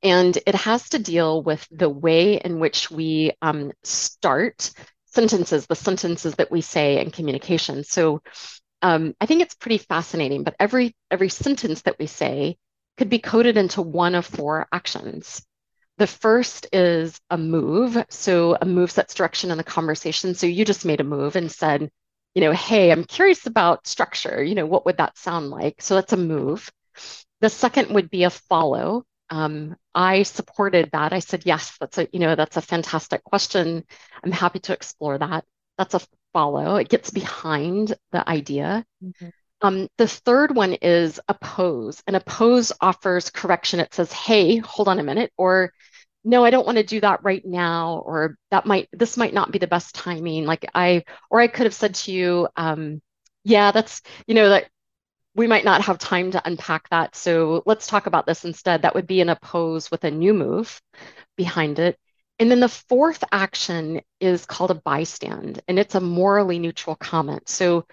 and 0.03 0.37
it 0.47 0.55
has 0.55 0.91
to 0.91 0.99
deal 0.99 1.43
with 1.43 1.67
the 1.71 1.89
way 1.89 2.35
in 2.35 2.59
which 2.59 2.91
we 2.91 3.33
um, 3.41 3.73
start 3.83 4.71
sentences, 5.07 5.67
the 5.67 5.75
sentences 5.75 6.35
that 6.35 6.51
we 6.51 6.61
say 6.61 7.01
in 7.01 7.11
communication. 7.11 7.83
So 7.83 8.23
um, 8.83 9.15
I 9.21 9.27
think 9.27 9.43
it's 9.43 9.55
pretty 9.55 9.79
fascinating, 9.79 10.45
but 10.45 10.57
every 10.59 10.95
every 11.11 11.29
sentence 11.29 11.83
that 11.83 11.99
we 11.99 12.07
say 12.07 12.57
could 12.97 13.11
be 13.11 13.19
coded 13.19 13.57
into 13.57 13.83
one 13.83 14.15
of 14.15 14.27
four 14.27 14.67
actions. 14.73 15.45
The 15.99 16.07
first 16.07 16.67
is 16.73 17.21
a 17.31 17.39
move. 17.39 18.05
So 18.11 18.57
a 18.61 18.67
move 18.67 18.91
sets 18.91 19.15
direction 19.15 19.51
in 19.51 19.59
the 19.59 19.65
conversation. 19.65 20.35
So 20.35 20.47
you 20.47 20.65
just 20.65 20.85
made 20.85 21.01
a 21.01 21.05
move 21.05 21.37
and 21.37 21.51
said, 21.51 21.91
you 22.35 22.41
know, 22.43 22.53
hey, 22.53 22.93
I'm 22.93 23.05
curious 23.05 23.47
about 23.47 23.87
structure. 23.87 24.43
You 24.43 24.55
know, 24.55 24.67
what 24.67 24.87
would 24.87 24.99
that 24.99 25.19
sound 25.19 25.51
like? 25.51 25.83
So 25.83 25.95
that's 25.97 26.13
a 26.13 26.17
move. 26.17 26.71
The 27.41 27.51
second 27.51 27.95
would 27.95 28.11
be 28.11 28.25
a 28.25 28.31
follow 28.31 29.05
um, 29.31 29.77
I 29.95 30.23
supported 30.23 30.91
that. 30.93 31.13
I 31.13 31.19
said, 31.19 31.43
yes, 31.45 31.77
that's 31.79 31.99
a, 31.99 32.09
you 32.13 32.19
know, 32.19 32.35
that's 32.35 32.57
a 32.57 32.63
fantastic 32.63 33.25
question. 33.25 33.85
I'm 34.25 34.33
happy 34.33 34.59
to 34.61 34.73
explore 34.73 35.19
that. 35.19 35.45
That's 35.77 35.95
a 35.95 36.01
follow. 36.33 36.77
It 36.77 36.89
gets 36.89 37.11
behind 37.11 37.95
the 38.13 38.29
idea. 38.29 38.85
Mm-hmm. 39.03 39.29
Um, 39.61 39.89
the 39.99 40.07
third 40.07 40.55
one 40.55 40.75
is 40.75 41.21
oppose. 41.29 42.03
And 42.07 42.15
oppose 42.15 42.73
offers 42.81 43.31
correction. 43.31 43.81
It 43.81 43.93
says, 43.93 44.13
hey, 44.13 44.59
hold 44.59 44.89
on 44.89 44.99
a 44.99 45.05
minute, 45.05 45.33
or 45.37 45.73
no, 46.25 46.45
I 46.45 46.51
don't 46.51 46.67
want 46.67 46.79
to 46.79 46.85
do 46.85 47.01
that 47.01 47.25
right 47.25 47.45
now, 47.45 48.03
or 48.05 48.37
that 48.51 48.67
might, 48.67 48.89
this 48.93 49.17
might 49.17 49.33
not 49.33 49.51
be 49.51 49.59
the 49.59 49.67
best 49.67 49.95
timing. 49.95 50.45
Like 50.47 50.69
I, 50.75 51.05
or 51.31 51.41
I 51.41 51.47
could 51.47 51.65
have 51.65 51.75
said 51.75 51.95
to 51.97 52.13
you, 52.13 52.49
um, 52.57 53.01
yeah, 53.45 53.71
that's, 53.71 54.03
you 54.27 54.35
know, 54.35 54.51
that 54.51 54.69
we 55.35 55.47
might 55.47 55.65
not 55.65 55.83
have 55.83 55.99
time 55.99 56.33
to 56.33 56.43
unpack 56.45 56.89
that. 56.91 57.15
So 57.15 57.63
let's 57.65 57.87
talk 57.87 58.07
about 58.07 58.27
this 58.27 58.45
instead. 58.45 58.83
That 58.83 58.95
would 58.95 59.07
be 59.07 59.21
an 59.21 59.29
oppose 59.29 59.91
with 59.91 60.05
a 60.05 60.11
new 60.11 60.35
move 60.35 60.81
behind 61.37 61.79
it. 61.79 61.97
And 62.39 62.51
then 62.51 62.61
the 62.61 62.69
fourth 62.69 63.25
action 63.33 64.01
is 64.21 64.47
called 64.47 64.71
a 64.71 64.75
bystand, 64.75 65.61
and 65.67 65.79
it's 65.79 65.95
a 65.95 66.01
morally 66.01 66.59
neutral 66.59 66.97
comment. 66.97 67.49
So 67.49 67.87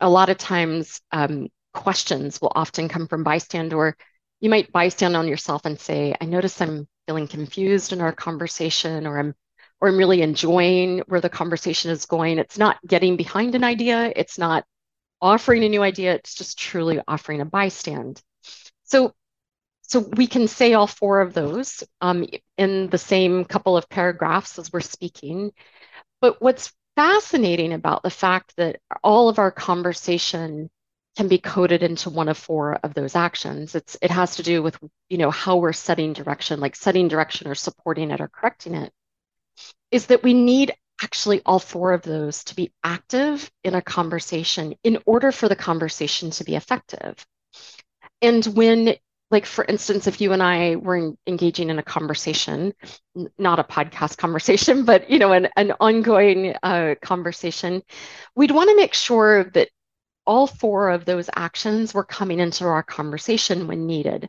a 0.00 0.08
lot 0.08 0.28
of 0.28 0.38
times, 0.38 1.00
um, 1.12 1.48
questions 1.72 2.40
will 2.40 2.52
often 2.54 2.88
come 2.88 3.06
from 3.06 3.24
bystand, 3.24 3.72
or 3.72 3.96
you 4.40 4.50
might 4.50 4.72
bystand 4.72 5.16
on 5.18 5.28
yourself 5.28 5.64
and 5.64 5.78
say, 5.80 6.14
I 6.20 6.24
notice 6.26 6.60
I'm 6.60 6.88
feeling 7.06 7.28
confused 7.28 7.92
in 7.92 8.00
our 8.00 8.12
conversation, 8.12 9.06
or 9.06 9.18
I'm 9.18 9.34
or 9.80 9.88
I'm 9.88 9.98
really 9.98 10.22
enjoying 10.22 11.02
where 11.06 11.20
the 11.20 11.28
conversation 11.28 11.90
is 11.90 12.06
going. 12.06 12.38
It's 12.38 12.58
not 12.58 12.78
getting 12.86 13.16
behind 13.16 13.54
an 13.54 13.62
idea. 13.64 14.10
It's 14.16 14.38
not 14.38 14.64
offering 15.20 15.64
a 15.64 15.68
new 15.68 15.82
idea, 15.82 16.14
it's 16.14 16.34
just 16.34 16.58
truly 16.58 17.00
offering 17.06 17.40
a 17.40 17.46
bystand. 17.46 18.22
So, 18.84 19.14
so 19.86 20.00
we 20.00 20.26
can 20.26 20.48
say 20.48 20.74
all 20.74 20.86
four 20.86 21.20
of 21.20 21.32
those 21.32 21.84
um, 22.00 22.26
in 22.58 22.88
the 22.88 22.98
same 22.98 23.44
couple 23.44 23.76
of 23.76 23.88
paragraphs 23.88 24.58
as 24.58 24.72
we're 24.72 24.80
speaking. 24.80 25.52
But 26.20 26.40
what's 26.42 26.72
fascinating 26.96 27.72
about 27.72 28.02
the 28.02 28.10
fact 28.10 28.54
that 28.56 28.80
all 29.04 29.28
of 29.28 29.38
our 29.38 29.50
conversation 29.50 30.70
can 31.16 31.28
be 31.28 31.38
coded 31.38 31.82
into 31.82 32.10
one 32.10 32.28
of 32.28 32.36
four 32.36 32.74
of 32.82 32.94
those 32.94 33.14
actions. 33.14 33.74
It's 33.74 33.96
it 34.02 34.10
has 34.10 34.36
to 34.36 34.42
do 34.42 34.62
with 34.62 34.78
you 35.08 35.18
know 35.18 35.30
how 35.30 35.56
we're 35.56 35.72
setting 35.72 36.12
direction, 36.12 36.60
like 36.60 36.76
setting 36.76 37.08
direction 37.08 37.48
or 37.48 37.54
supporting 37.54 38.10
it 38.10 38.20
or 38.20 38.28
correcting 38.28 38.74
it. 38.74 38.92
Is 39.90 40.06
that 40.06 40.22
we 40.22 40.34
need 40.34 40.74
actually 41.02 41.42
all 41.44 41.58
four 41.58 41.92
of 41.92 42.02
those 42.02 42.44
to 42.44 42.56
be 42.56 42.72
active 42.82 43.50
in 43.62 43.74
a 43.74 43.82
conversation 43.82 44.74
in 44.82 44.98
order 45.06 45.32
for 45.32 45.48
the 45.48 45.56
conversation 45.56 46.30
to 46.30 46.44
be 46.44 46.56
effective. 46.56 47.26
And 48.22 48.44
when, 48.46 48.96
like, 49.30 49.46
for 49.46 49.64
instance, 49.64 50.06
if 50.06 50.20
you 50.20 50.32
and 50.32 50.42
I 50.42 50.76
were 50.76 50.96
in, 50.96 51.18
engaging 51.26 51.70
in 51.70 51.78
a 51.78 51.82
conversation, 51.82 52.72
not 53.38 53.58
a 53.58 53.64
podcast 53.64 54.18
conversation, 54.18 54.84
but, 54.86 55.10
you 55.10 55.18
know, 55.18 55.32
an, 55.32 55.48
an 55.56 55.72
ongoing 55.80 56.54
uh, 56.62 56.94
conversation, 57.02 57.82
we'd 58.34 58.50
want 58.52 58.70
to 58.70 58.76
make 58.76 58.94
sure 58.94 59.44
that 59.54 59.68
all 60.26 60.46
four 60.46 60.90
of 60.90 61.04
those 61.04 61.30
actions 61.34 61.94
were 61.94 62.04
coming 62.04 62.40
into 62.40 62.64
our 62.64 62.82
conversation 62.82 63.68
when 63.68 63.86
needed. 63.86 64.28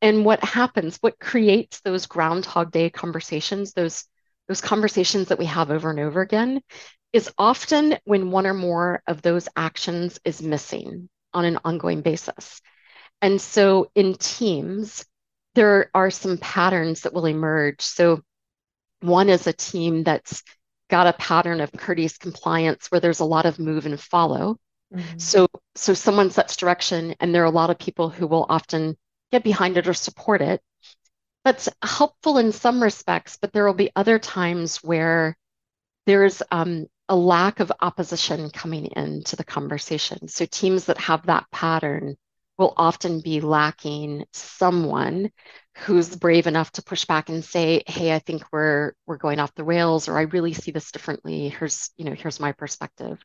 And 0.00 0.24
what 0.24 0.42
happens, 0.44 0.96
what 1.00 1.18
creates 1.18 1.80
those 1.80 2.06
Groundhog 2.06 2.70
Day 2.70 2.90
conversations, 2.90 3.72
those 3.72 4.04
those 4.46 4.60
conversations 4.62 5.28
that 5.28 5.38
we 5.38 5.44
have 5.44 5.70
over 5.70 5.90
and 5.90 6.00
over 6.00 6.22
again, 6.22 6.62
is 7.12 7.30
often 7.36 7.98
when 8.04 8.30
one 8.30 8.46
or 8.46 8.54
more 8.54 9.02
of 9.06 9.20
those 9.20 9.46
actions 9.56 10.18
is 10.24 10.40
missing 10.40 11.10
on 11.34 11.44
an 11.44 11.58
ongoing 11.64 12.00
basis. 12.00 12.62
And 13.20 13.40
so 13.40 13.90
in 13.94 14.14
teams, 14.14 15.04
there 15.54 15.90
are 15.94 16.10
some 16.10 16.38
patterns 16.38 17.02
that 17.02 17.12
will 17.12 17.26
emerge. 17.26 17.80
So 17.80 18.22
one 19.00 19.28
is 19.28 19.46
a 19.46 19.52
team 19.52 20.04
that's 20.04 20.42
got 20.88 21.06
a 21.06 21.12
pattern 21.14 21.60
of 21.60 21.72
courteous 21.72 22.16
compliance 22.16 22.90
where 22.90 23.00
there's 23.00 23.20
a 23.20 23.24
lot 23.24 23.46
of 23.46 23.58
move 23.58 23.86
and 23.86 24.00
follow. 24.00 24.58
Mm-hmm. 24.94 25.18
So 25.18 25.48
so 25.74 25.92
someone 25.94 26.30
sets 26.30 26.56
direction 26.56 27.14
and 27.20 27.34
there 27.34 27.42
are 27.42 27.46
a 27.46 27.50
lot 27.50 27.70
of 27.70 27.78
people 27.78 28.08
who 28.08 28.26
will 28.26 28.46
often 28.48 28.96
get 29.30 29.44
behind 29.44 29.76
it 29.76 29.86
or 29.86 29.94
support 29.94 30.40
it 30.40 30.62
that's 31.44 31.68
helpful 31.82 32.38
in 32.38 32.52
some 32.52 32.82
respects, 32.82 33.38
but 33.40 33.52
there 33.52 33.64
will 33.64 33.74
be 33.74 33.90
other 33.94 34.18
times 34.18 34.78
where 34.78 35.36
there's 36.06 36.42
um, 36.50 36.86
a 37.08 37.16
lack 37.16 37.60
of 37.60 37.72
opposition 37.80 38.50
coming 38.50 38.86
into 38.96 39.36
the 39.36 39.44
conversation. 39.44 40.28
So 40.28 40.46
teams 40.46 40.86
that 40.86 40.98
have 40.98 41.26
that 41.26 41.46
pattern 41.50 42.16
will 42.58 42.74
often 42.76 43.20
be 43.20 43.40
lacking 43.40 44.26
someone 44.32 45.30
who's 45.78 46.16
brave 46.16 46.46
enough 46.46 46.72
to 46.72 46.82
push 46.82 47.04
back 47.04 47.28
and 47.28 47.44
say, 47.44 47.82
"Hey, 47.86 48.14
I 48.14 48.18
think 48.18 48.42
we're 48.52 48.92
we're 49.06 49.16
going 49.16 49.38
off 49.40 49.54
the 49.54 49.64
rails," 49.64 50.08
or 50.08 50.18
"I 50.18 50.22
really 50.22 50.52
see 50.54 50.72
this 50.72 50.90
differently. 50.92 51.48
Here's 51.50 51.90
you 51.96 52.04
know 52.04 52.14
here's 52.14 52.40
my 52.40 52.52
perspective." 52.52 53.22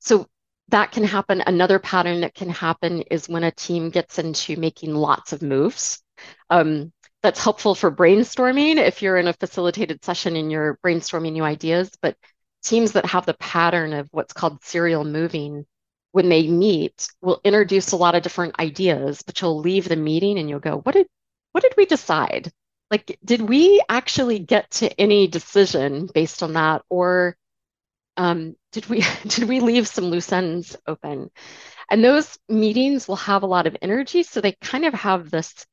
So 0.00 0.26
that 0.68 0.92
can 0.92 1.04
happen. 1.04 1.42
Another 1.46 1.78
pattern 1.78 2.22
that 2.22 2.34
can 2.34 2.48
happen 2.48 3.02
is 3.02 3.28
when 3.28 3.44
a 3.44 3.50
team 3.50 3.90
gets 3.90 4.18
into 4.18 4.56
making 4.56 4.94
lots 4.94 5.32
of 5.32 5.42
moves. 5.42 6.02
Um, 6.50 6.92
that's 7.22 7.42
helpful 7.42 7.74
for 7.74 7.90
brainstorming 7.90 8.76
if 8.76 9.02
you're 9.02 9.16
in 9.16 9.28
a 9.28 9.32
facilitated 9.32 10.04
session 10.04 10.36
and 10.36 10.50
you're 10.52 10.78
brainstorming 10.84 11.32
new 11.32 11.44
ideas. 11.44 11.90
But 12.02 12.16
teams 12.62 12.92
that 12.92 13.06
have 13.06 13.26
the 13.26 13.34
pattern 13.34 13.92
of 13.92 14.08
what's 14.10 14.32
called 14.32 14.62
serial 14.62 15.04
moving, 15.04 15.66
when 16.14 16.28
they 16.28 16.46
meet, 16.46 17.08
will 17.22 17.40
introduce 17.42 17.90
a 17.90 17.96
lot 17.96 18.14
of 18.14 18.22
different 18.22 18.60
ideas, 18.60 19.22
but 19.22 19.40
you'll 19.40 19.58
leave 19.58 19.88
the 19.88 19.96
meeting 19.96 20.38
and 20.38 20.48
you'll 20.48 20.60
go, 20.60 20.78
what 20.78 20.92
did 20.92 21.08
what 21.50 21.62
did 21.62 21.74
we 21.76 21.86
decide? 21.86 22.52
Like, 22.88 23.18
did 23.24 23.42
we 23.42 23.82
actually 23.88 24.38
get 24.38 24.70
to 24.72 25.00
any 25.00 25.26
decision 25.26 26.08
based 26.14 26.44
on 26.44 26.52
that? 26.52 26.82
Or 26.88 27.36
um, 28.16 28.54
did 28.70 28.86
we 28.86 29.02
did 29.26 29.48
we 29.48 29.58
leave 29.58 29.88
some 29.88 30.04
loose 30.04 30.30
ends 30.32 30.76
open? 30.86 31.32
And 31.90 32.04
those 32.04 32.38
meetings 32.48 33.08
will 33.08 33.16
have 33.16 33.42
a 33.42 33.46
lot 33.46 33.66
of 33.66 33.76
energy. 33.82 34.22
So 34.22 34.40
they 34.40 34.52
kind 34.52 34.84
of 34.84 34.94
have 34.94 35.30
this 35.30 35.66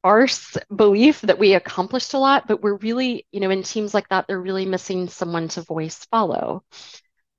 sparse 0.00 0.56
belief 0.74 1.20
that 1.20 1.38
we 1.38 1.52
accomplished 1.52 2.14
a 2.14 2.18
lot, 2.18 2.48
but 2.48 2.62
we're 2.62 2.76
really, 2.76 3.26
you 3.30 3.40
know, 3.40 3.50
in 3.50 3.62
teams 3.62 3.92
like 3.92 4.08
that, 4.08 4.26
they're 4.26 4.40
really 4.40 4.64
missing 4.64 5.08
someone 5.08 5.48
to 5.48 5.60
voice 5.60 6.06
follow. 6.10 6.64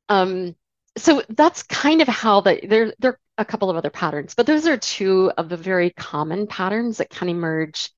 Um, 0.07 0.55
so 0.97 1.23
that's 1.29 1.63
kind 1.63 2.01
of 2.01 2.07
how 2.07 2.41
the 2.41 2.59
there 2.63 2.93
there 2.99 3.11
are 3.11 3.19
a 3.37 3.45
couple 3.45 3.69
of 3.69 3.77
other 3.77 3.89
patterns, 3.89 4.33
but 4.35 4.45
those 4.45 4.67
are 4.67 4.77
two 4.77 5.31
of 5.37 5.49
the 5.49 5.57
very 5.57 5.89
common 5.91 6.47
patterns 6.47 6.97
that 6.97 7.09
can 7.09 7.29
emerge 7.29 7.91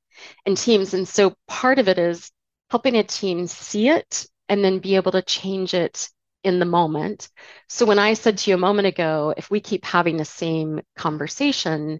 in 0.45 0.55
teams. 0.55 0.93
And 0.93 1.07
so 1.07 1.35
part 1.47 1.79
of 1.79 1.87
it 1.87 1.99
is 1.99 2.31
helping 2.69 2.95
a 2.95 3.03
team 3.03 3.47
see 3.47 3.89
it 3.89 4.25
and 4.49 4.63
then 4.63 4.79
be 4.79 4.95
able 4.95 5.11
to 5.11 5.21
change 5.21 5.73
it 5.73 6.09
in 6.43 6.59
the 6.59 6.65
moment. 6.65 7.29
So 7.67 7.85
when 7.85 7.99
I 7.99 8.13
said 8.13 8.37
to 8.39 8.51
you 8.51 8.55
a 8.55 8.59
moment 8.59 8.87
ago, 8.87 9.33
if 9.37 9.51
we 9.51 9.59
keep 9.59 9.85
having 9.85 10.17
the 10.17 10.25
same 10.25 10.81
conversation, 10.95 11.99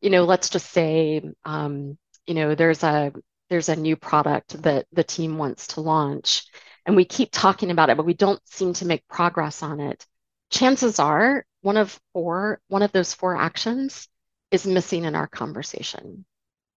you 0.00 0.10
know, 0.10 0.24
let's 0.24 0.50
just 0.50 0.70
say, 0.70 1.22
um, 1.44 1.98
you 2.26 2.34
know, 2.34 2.54
there's 2.54 2.82
a 2.82 3.12
there's 3.48 3.68
a 3.68 3.76
new 3.76 3.96
product 3.96 4.62
that 4.62 4.86
the 4.92 5.04
team 5.04 5.38
wants 5.38 5.68
to 5.68 5.80
launch, 5.80 6.44
and 6.86 6.96
we 6.96 7.04
keep 7.04 7.30
talking 7.32 7.70
about 7.70 7.90
it, 7.90 7.96
but 7.96 8.06
we 8.06 8.14
don't 8.14 8.40
seem 8.46 8.72
to 8.74 8.86
make 8.86 9.06
progress 9.08 9.62
on 9.62 9.80
it. 9.80 10.06
Chances 10.50 10.98
are 10.98 11.44
one 11.62 11.76
of 11.76 11.98
four, 12.12 12.60
one 12.68 12.82
of 12.82 12.92
those 12.92 13.14
four 13.14 13.36
actions 13.36 14.08
is 14.50 14.66
missing 14.66 15.04
in 15.04 15.14
our 15.14 15.26
conversation. 15.26 16.24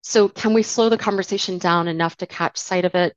So 0.02 0.28
can 0.28 0.54
we 0.54 0.64
slow 0.64 0.90
the 0.90 0.98
conversation 0.98 1.58
down 1.58 1.88
enough 1.88 2.18
to 2.18 2.28
catch 2.28 2.58
sight 2.58 2.86
of 2.86 2.94
it? 2.96 3.16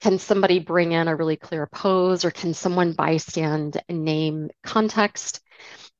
Can 0.00 0.18
somebody 0.18 0.58
bring 0.58 0.92
in 0.92 1.08
a 1.08 1.16
really 1.16 1.36
clear 1.36 1.66
pose 1.66 2.24
or 2.24 2.30
can 2.30 2.54
someone 2.54 2.94
bystand 2.94 3.76
and 3.88 4.04
name 4.04 4.50
context? 4.62 5.40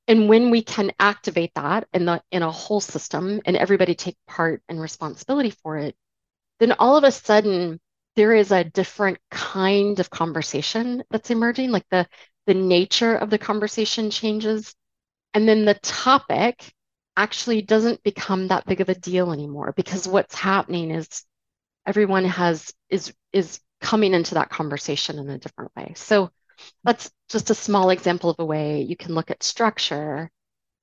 And 0.09 0.29
when 0.29 0.51
we 0.51 0.63
can 0.63 0.93
activate 0.99 1.53
that 1.55 1.87
in 1.93 2.07
the 2.07 2.23
in 2.31 2.43
a 2.43 2.51
whole 2.51 2.81
system 2.81 3.41
and 3.45 3.57
everybody 3.57 3.95
take 3.95 4.17
part 4.27 4.63
and 4.69 4.81
responsibility 4.81 5.51
for 5.51 5.77
it, 5.77 5.95
then 6.59 6.73
all 6.73 6.97
of 6.97 7.05
a 7.05 7.13
sudden 7.13 7.81
there 8.17 8.35
is 8.35 8.51
a 8.51 8.65
different 8.65 9.19
kind 9.31 10.01
of 10.01 10.11
conversation 10.11 11.05
that's 11.11 11.31
emerging, 11.31 11.71
like 11.71 11.87
the 11.91 12.07
the 12.47 12.55
nature 12.55 13.15
of 13.15 13.31
the 13.31 13.39
conversation 13.39 14.11
changes. 14.11 14.75
And 15.35 15.49
then 15.49 15.65
the 15.65 15.75
topic 15.75 16.73
actually 17.17 17.63
doesn't 17.63 18.03
become 18.03 18.49
that 18.49 18.67
big 18.67 18.81
of 18.81 18.89
a 18.89 18.95
deal 18.95 19.33
anymore 19.33 19.73
because 19.77 20.09
what's 20.09 20.35
happening 20.35 20.91
is 20.91 21.25
everyone 21.87 22.25
has 22.25 22.73
is 22.89 23.13
is 23.33 23.61
coming 23.81 24.15
into 24.15 24.35
that 24.35 24.51
conversation 24.51 25.19
in 25.19 25.29
a 25.31 25.39
different 25.39 25.71
way. 25.77 25.93
So 25.97 26.31
that's 26.85 27.11
just 27.29 27.51
a 27.51 27.55
small 27.55 27.91
example 27.91 28.31
of 28.31 28.37
a 28.39 28.45
way 28.45 28.83
you 28.83 28.97
can 28.97 29.15
look 29.15 29.31
at 29.31 29.43
structure 29.43 30.31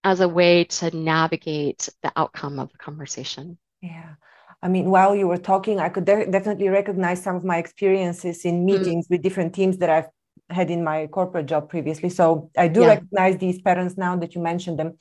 as 0.04 0.20
a 0.22 0.28
way 0.28 0.64
to 0.64 0.96
navigate 0.96 1.90
the 2.02 2.12
outcome 2.16 2.60
of 2.60 2.72
the 2.72 2.78
conversation. 2.78 3.58
Yeah. 3.82 4.16
I 4.62 4.70
mean, 4.70 4.90
while 4.90 5.16
you 5.16 5.28
were 5.28 5.38
talking, 5.38 5.80
I 5.80 5.90
could 5.90 6.06
de- 6.06 6.32
definitely 6.32 6.70
recognize 6.70 7.22
some 7.22 7.36
of 7.36 7.44
my 7.44 7.58
experiences 7.58 8.44
in 8.46 8.62
mm. 8.62 8.66
meetings 8.66 9.08
mm. 9.08 9.12
with 9.12 9.22
different 9.22 9.54
teams 9.54 9.78
that 9.78 9.90
I've 9.90 10.10
had 10.50 10.70
in 10.70 10.84
my 10.84 11.08
corporate 11.08 11.46
job 11.46 11.70
previously. 11.70 12.10
So 12.10 12.50
I 12.58 12.68
do 12.68 12.82
yeah. 12.82 12.88
recognize 12.88 13.38
these 13.38 13.62
patterns 13.62 13.98
now 13.98 14.16
that 14.18 14.36
you 14.36 14.42
mentioned 14.42 14.80
them. 14.80 14.98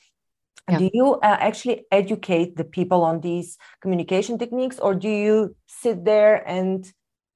Yeah. 0.68 0.78
Do 0.78 0.90
you 0.92 1.14
uh, 1.14 1.36
actually 1.38 1.86
educate 1.92 2.56
the 2.56 2.64
people 2.64 3.02
on 3.02 3.20
these 3.20 3.56
communication 3.80 4.36
techniques, 4.36 4.80
or 4.80 4.94
do 4.94 5.08
you 5.08 5.54
sit 5.66 6.04
there 6.04 6.46
and 6.48 6.90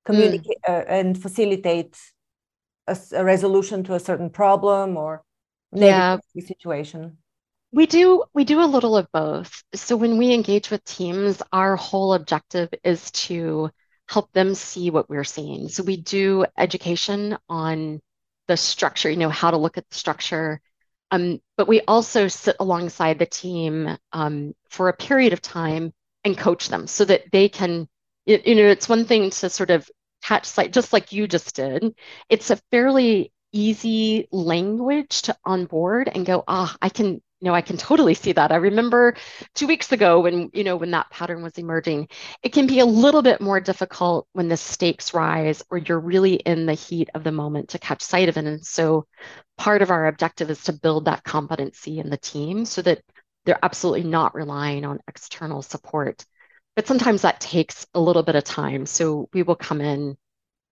communicate 0.04 0.58
mm. 0.66 0.72
uh, 0.72 0.84
and 0.88 1.20
facilitate 1.20 1.96
a, 2.88 2.98
a, 3.12 3.24
resolution 3.24 3.84
to 3.84 3.94
a 3.94 4.00
certain 4.00 4.30
problem 4.30 4.96
or 4.96 5.22
yeah. 5.72 6.18
situation? 6.36 7.18
We 7.72 7.86
do 7.86 8.24
we 8.34 8.42
do 8.42 8.60
a 8.60 8.66
little 8.66 8.96
of 8.96 9.06
both. 9.12 9.62
So 9.74 9.96
when 9.96 10.18
we 10.18 10.34
engage 10.34 10.70
with 10.70 10.82
teams, 10.84 11.40
our 11.52 11.76
whole 11.76 12.14
objective 12.14 12.70
is 12.82 13.12
to 13.12 13.70
help 14.10 14.32
them 14.32 14.56
see 14.56 14.90
what 14.90 15.08
we're 15.08 15.22
seeing. 15.22 15.68
So 15.68 15.84
we 15.84 15.96
do 15.96 16.44
education 16.58 17.38
on 17.48 18.00
the 18.48 18.56
structure, 18.56 19.08
you 19.08 19.16
know, 19.16 19.28
how 19.28 19.52
to 19.52 19.56
look 19.56 19.78
at 19.78 19.88
the 19.88 19.96
structure. 19.96 20.60
Um, 21.12 21.38
but 21.56 21.68
we 21.68 21.82
also 21.82 22.26
sit 22.26 22.56
alongside 22.58 23.20
the 23.20 23.26
team 23.26 23.96
um, 24.12 24.54
for 24.68 24.88
a 24.88 24.96
period 24.96 25.32
of 25.32 25.40
time 25.40 25.92
and 26.24 26.36
coach 26.36 26.68
them 26.68 26.88
so 26.88 27.04
that 27.04 27.30
they 27.30 27.48
can, 27.48 27.88
you, 28.26 28.40
you 28.44 28.56
know, 28.56 28.66
it's 28.66 28.88
one 28.88 29.04
thing 29.04 29.30
to 29.30 29.48
sort 29.48 29.70
of 29.70 29.88
catch 30.24 30.46
sight, 30.46 30.72
just 30.72 30.92
like 30.92 31.12
you 31.12 31.28
just 31.28 31.54
did. 31.54 31.94
It's 32.28 32.50
a 32.50 32.60
fairly 32.72 33.32
easy 33.52 34.26
language 34.32 35.22
to 35.22 35.36
onboard 35.44 36.10
and 36.12 36.26
go, 36.26 36.42
ah, 36.48 36.76
I 36.82 36.88
can 36.88 37.22
you 37.40 37.48
know, 37.48 37.54
I 37.54 37.62
can 37.62 37.78
totally 37.78 38.14
see 38.14 38.32
that. 38.32 38.52
I 38.52 38.56
remember 38.56 39.16
two 39.54 39.66
weeks 39.66 39.92
ago 39.92 40.20
when, 40.20 40.50
you 40.52 40.62
know, 40.62 40.76
when 40.76 40.90
that 40.90 41.10
pattern 41.10 41.42
was 41.42 41.56
emerging, 41.56 42.08
it 42.42 42.52
can 42.52 42.66
be 42.66 42.80
a 42.80 42.84
little 42.84 43.22
bit 43.22 43.40
more 43.40 43.60
difficult 43.60 44.28
when 44.32 44.48
the 44.48 44.58
stakes 44.58 45.14
rise 45.14 45.62
or 45.70 45.78
you're 45.78 46.00
really 46.00 46.34
in 46.34 46.66
the 46.66 46.74
heat 46.74 47.08
of 47.14 47.24
the 47.24 47.32
moment 47.32 47.70
to 47.70 47.78
catch 47.78 48.02
sight 48.02 48.28
of 48.28 48.36
it. 48.36 48.44
And 48.44 48.64
so 48.64 49.06
part 49.56 49.80
of 49.80 49.90
our 49.90 50.06
objective 50.06 50.50
is 50.50 50.62
to 50.64 50.74
build 50.74 51.06
that 51.06 51.24
competency 51.24 51.98
in 51.98 52.10
the 52.10 52.18
team 52.18 52.66
so 52.66 52.82
that 52.82 53.00
they're 53.46 53.58
absolutely 53.62 54.04
not 54.04 54.34
relying 54.34 54.84
on 54.84 55.00
external 55.08 55.62
support. 55.62 56.24
But 56.76 56.86
sometimes 56.86 57.22
that 57.22 57.40
takes 57.40 57.86
a 57.94 58.00
little 58.00 58.22
bit 58.22 58.36
of 58.36 58.44
time. 58.44 58.84
So 58.84 59.30
we 59.32 59.42
will 59.42 59.56
come 59.56 59.80
in 59.80 60.16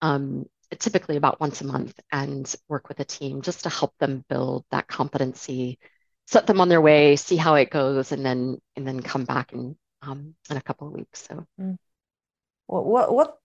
um, 0.02 0.44
typically 0.78 1.16
about 1.16 1.40
once 1.40 1.62
a 1.62 1.66
month 1.66 1.98
and 2.12 2.54
work 2.68 2.88
with 2.88 3.00
a 3.00 3.04
team 3.04 3.40
just 3.40 3.62
to 3.62 3.70
help 3.70 3.96
them 3.98 4.22
build 4.28 4.66
that 4.70 4.87
competency 4.87 5.78
set 6.28 6.46
them 6.46 6.60
on 6.60 6.68
their 6.68 6.80
way, 6.80 7.16
see 7.16 7.36
how 7.36 7.54
it 7.54 7.70
goes, 7.70 8.12
and 8.12 8.24
then 8.24 8.58
and 8.76 8.86
then 8.86 9.00
come 9.00 9.24
back 9.24 9.52
in 9.52 9.76
um, 10.02 10.34
in 10.50 10.56
a 10.58 10.60
couple 10.60 10.86
of 10.86 10.92
weeks. 10.92 11.26
So, 11.26 11.46
mm. 11.58 11.76
what 12.66 13.14
what 13.14 13.38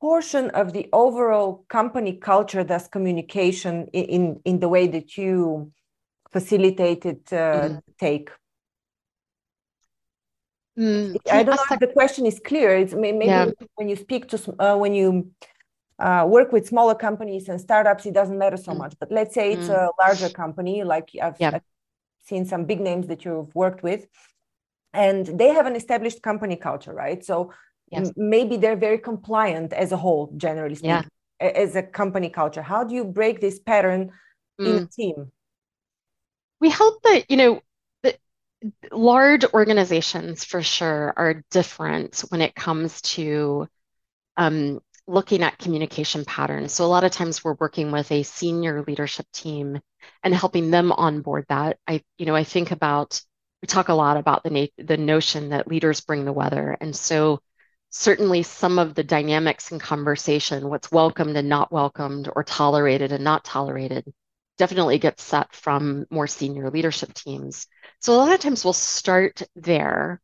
portion 0.00 0.50
of 0.50 0.72
the 0.72 0.88
overall 0.92 1.64
company 1.68 2.12
culture 2.12 2.62
does 2.62 2.86
communication 2.86 3.88
in 3.92 4.40
in 4.44 4.60
the 4.60 4.68
way 4.68 4.86
that 4.86 5.16
you 5.16 5.72
facilitate 6.30 7.04
it 7.04 7.32
uh, 7.32 7.68
mm. 7.68 7.80
take? 7.98 8.30
Mm. 10.78 11.16
I 11.32 11.42
don't 11.42 11.56
know 11.56 11.64
if 11.70 11.80
the 11.80 11.88
question 11.88 12.26
is 12.26 12.40
clear. 12.44 12.76
It's 12.76 12.94
maybe 12.94 13.26
yeah. 13.26 13.50
when 13.74 13.88
you 13.88 13.96
speak 13.96 14.28
to 14.28 14.38
uh, 14.60 14.76
when 14.76 14.94
you 14.94 15.32
uh, 15.98 16.24
work 16.28 16.52
with 16.52 16.68
smaller 16.68 16.94
companies 16.94 17.48
and 17.48 17.60
startups, 17.60 18.06
it 18.06 18.14
doesn't 18.14 18.38
matter 18.38 18.56
so 18.56 18.72
mm. 18.72 18.78
much. 18.78 18.94
But 19.00 19.10
let's 19.10 19.34
say 19.34 19.54
it's 19.54 19.68
mm. 19.68 19.78
a 19.82 19.90
larger 20.00 20.28
company, 20.28 20.84
like 20.84 21.10
I've, 21.20 21.40
yeah. 21.40 21.54
I've 21.54 21.73
seen 22.24 22.44
some 22.44 22.64
big 22.64 22.80
names 22.80 23.06
that 23.06 23.24
you've 23.24 23.54
worked 23.54 23.82
with 23.82 24.06
and 24.92 25.26
they 25.26 25.48
have 25.48 25.66
an 25.66 25.76
established 25.76 26.22
company 26.22 26.56
culture 26.56 26.92
right 26.92 27.24
so 27.24 27.52
yes. 27.90 28.12
maybe 28.16 28.56
they're 28.56 28.76
very 28.76 28.98
compliant 28.98 29.72
as 29.72 29.92
a 29.92 29.96
whole 29.96 30.32
generally 30.36 30.74
speaking 30.74 31.10
yeah. 31.40 31.46
as 31.46 31.76
a 31.76 31.82
company 31.82 32.28
culture 32.28 32.62
how 32.62 32.84
do 32.84 32.94
you 32.94 33.04
break 33.04 33.40
this 33.40 33.58
pattern 33.58 34.10
mm. 34.60 34.66
in 34.66 34.82
a 34.84 34.86
team 34.86 35.30
we 36.60 36.70
hope 36.70 37.02
that 37.02 37.30
you 37.30 37.36
know 37.36 37.60
that 38.02 38.16
large 38.92 39.44
organizations 39.52 40.44
for 40.44 40.62
sure 40.62 41.12
are 41.16 41.44
different 41.50 42.20
when 42.30 42.40
it 42.40 42.54
comes 42.54 43.00
to 43.02 43.68
um, 44.36 44.80
looking 45.06 45.42
at 45.42 45.58
communication 45.58 46.24
patterns. 46.24 46.72
So 46.72 46.84
a 46.84 46.86
lot 46.86 47.04
of 47.04 47.12
times 47.12 47.44
we're 47.44 47.56
working 47.60 47.92
with 47.92 48.10
a 48.10 48.22
senior 48.22 48.82
leadership 48.86 49.26
team 49.32 49.80
and 50.22 50.34
helping 50.34 50.70
them 50.70 50.92
onboard 50.92 51.46
that. 51.48 51.78
I, 51.86 52.02
you 52.18 52.26
know, 52.26 52.34
I 52.34 52.44
think 52.44 52.70
about 52.70 53.20
we 53.62 53.66
talk 53.66 53.88
a 53.88 53.94
lot 53.94 54.16
about 54.16 54.42
the 54.42 54.50
na- 54.50 54.84
the 54.84 54.96
notion 54.96 55.50
that 55.50 55.68
leaders 55.68 56.00
bring 56.00 56.24
the 56.24 56.32
weather, 56.32 56.76
and 56.80 56.94
so 56.94 57.40
certainly 57.90 58.42
some 58.42 58.78
of 58.78 58.94
the 58.94 59.04
dynamics 59.04 59.70
in 59.70 59.78
conversation, 59.78 60.68
what's 60.68 60.90
welcomed 60.90 61.36
and 61.36 61.48
not 61.48 61.72
welcomed, 61.72 62.28
or 62.34 62.42
tolerated 62.42 63.12
and 63.12 63.22
not 63.22 63.44
tolerated, 63.44 64.04
definitely 64.58 64.98
gets 64.98 65.22
set 65.22 65.52
from 65.54 66.04
more 66.10 66.26
senior 66.26 66.70
leadership 66.70 67.14
teams. 67.14 67.66
So 68.00 68.14
a 68.14 68.16
lot 68.16 68.32
of 68.32 68.40
times 68.40 68.64
we'll 68.64 68.72
start 68.72 69.42
there, 69.56 70.20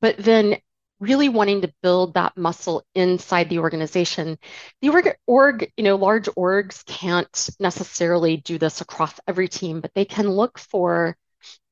but 0.00 0.16
then 0.16 0.56
really 1.00 1.28
wanting 1.28 1.62
to 1.62 1.72
build 1.82 2.14
that 2.14 2.36
muscle 2.36 2.84
inside 2.94 3.48
the 3.48 3.58
organization. 3.58 4.38
The 4.82 4.90
org, 4.90 5.16
org, 5.26 5.72
you 5.76 5.84
know, 5.84 5.96
large 5.96 6.26
orgs 6.26 6.84
can't 6.84 7.50
necessarily 7.58 8.36
do 8.36 8.58
this 8.58 8.80
across 8.80 9.18
every 9.26 9.48
team, 9.48 9.80
but 9.80 9.92
they 9.94 10.04
can 10.04 10.30
look 10.30 10.58
for 10.58 11.16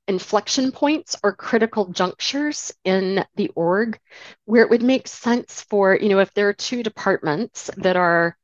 inflection 0.09 0.73
points 0.73 1.17
or 1.23 1.35
critical 1.35 1.87
junctures 1.89 2.73
in 2.85 3.25
the 3.37 3.51
org 3.55 4.01
where 4.47 4.63
it 4.63 4.71
would 4.71 4.83
make 4.83 5.07
sense 5.07 5.61
for, 5.69 5.95
you 5.95 6.09
know, 6.09 6.19
if 6.19 6.33
there 6.33 6.49
are 6.49 6.55
two 6.55 6.83
departments 6.83 7.71
that 7.77 7.97
are, 7.97 8.37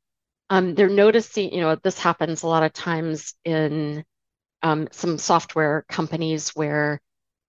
um, 0.51 0.75
they're 0.75 0.91
noticing, 0.91 1.53
you 1.55 1.63
know, 1.63 1.75
this 1.77 1.99
happens 1.99 2.43
a 2.43 2.47
lot 2.47 2.63
of 2.63 2.75
times 2.75 3.35
in 3.45 4.05
um, 4.63 4.89
some 4.93 5.17
software 5.17 5.87
companies 5.89 6.51
where 6.51 7.01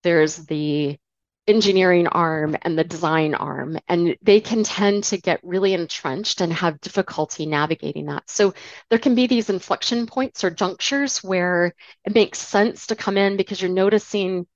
there's 0.03 0.37
the 0.37 0.97
engineering 1.47 2.07
arm 2.07 2.57
and 2.63 2.77
the 2.77 2.83
design 2.83 3.35
arm, 3.35 3.77
and 3.87 4.17
they 4.21 4.39
can 4.39 4.63
tend 4.63 5.03
to 5.05 5.17
get 5.17 5.39
really 5.43 5.73
entrenched 5.73 6.41
and 6.41 6.51
have 6.51 6.81
difficulty 6.81 7.45
navigating 7.45 8.07
that. 8.07 8.29
So 8.29 8.53
there 8.89 8.99
can 8.99 9.15
be 9.15 9.27
these 9.27 9.49
inflection 9.49 10.07
points 10.07 10.43
or 10.43 10.49
junctures 10.49 11.23
where 11.23 11.73
it 12.05 12.13
makes 12.13 12.39
sense 12.39 12.87
to 12.87 12.95
come 12.95 13.17
in 13.17 13.37
because 13.37 13.61
you're 13.61 13.71
noticing 13.71 14.47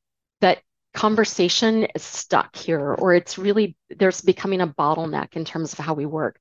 that 0.41 0.61
conversation 0.93 1.87
is 1.93 2.03
stuck 2.03 2.55
here 2.55 2.93
or 2.95 3.13
it's 3.13 3.37
really 3.37 3.77
there's 3.91 4.21
becoming 4.21 4.61
a 4.61 4.67
bottleneck 4.67 5.35
in 5.35 5.45
terms 5.45 5.71
of 5.71 5.79
how 5.79 5.93
we 5.93 6.05
work 6.05 6.39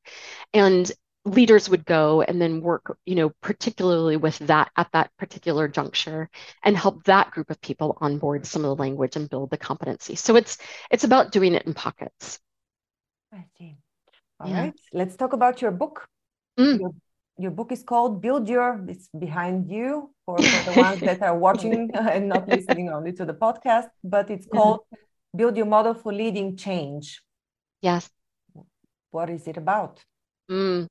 and 0.55 0.91
leaders 1.25 1.69
would 1.69 1.85
go 1.85 2.23
and 2.23 2.41
then 2.41 2.61
work 2.61 2.97
you 3.05 3.15
know 3.15 3.31
particularly 3.43 4.17
with 4.17 4.39
that 4.39 4.71
at 4.77 4.91
that 4.93 5.11
particular 5.19 5.69
juncture 5.69 6.31
and 6.63 6.77
help 6.77 7.05
that 7.05 7.31
group 7.31 7.51
of 7.51 7.61
people 7.61 7.97
onboard 8.01 8.47
some 8.47 8.65
of 8.65 8.77
the 8.77 8.83
language 8.83 9.17
and 9.17 9.29
build 9.29 9.51
the 9.51 9.57
competency. 9.57 10.15
So 10.15 10.37
it's 10.37 10.59
it's 10.91 11.05
about 11.05 11.33
doing 11.33 11.55
it 11.55 11.67
in 11.67 11.75
pockets. 11.75 12.39
I 13.33 13.45
see. 13.59 13.77
All 14.41 14.49
yeah. 14.49 14.61
right, 14.61 14.75
let's 14.93 15.17
talk 15.17 15.33
about 15.33 15.61
your 15.61 15.73
book. 15.73 16.07
Mm. 16.59 16.81
your, 16.81 16.91
your, 17.39 17.51
book 17.53 17.71
is 17.71 17.85
called 17.85 18.21
build 18.21 18.49
your 18.49 18.85
it's 18.89 19.09
behind 19.17 19.71
you 19.71 20.11
for, 20.27 20.39
for 20.39 20.71
the 20.73 20.81
ones 20.81 21.01
that 21.01 21.23
are 21.23 21.39
watching 21.39 21.89
and 21.95 22.29
not 22.29 22.49
listening 22.49 22.89
only 22.89 23.13
to 23.13 23.25
the 23.25 23.33
podcast 23.33 23.87
but 24.03 24.29
it's 24.29 24.45
called 24.45 24.81
build 25.37 25.57
your 25.57 25.67
model 25.67 25.95
for 25.95 26.13
leading 26.13 26.57
change. 26.57 27.23
Yes. 27.81 28.11
What 29.13 29.31
is 29.31 29.47
it 29.47 29.57
about? 29.57 30.03
Mm 30.51 30.89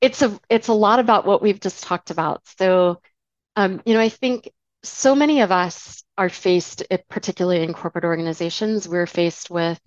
it's 0.00 0.22
a 0.22 0.38
it's 0.48 0.68
a 0.68 0.72
lot 0.72 0.98
about 0.98 1.26
what 1.26 1.42
we've 1.42 1.60
just 1.60 1.84
talked 1.84 2.10
about. 2.10 2.42
So, 2.58 3.00
um, 3.56 3.80
you 3.84 3.94
know, 3.94 4.00
I 4.00 4.08
think 4.08 4.50
so 4.82 5.14
many 5.14 5.40
of 5.40 5.50
us 5.52 6.04
are 6.18 6.28
faced, 6.28 6.84
particularly 7.08 7.62
in 7.62 7.74
corporate 7.74 8.04
organizations, 8.04 8.88
we're 8.88 9.06
faced 9.06 9.50
with 9.50 9.80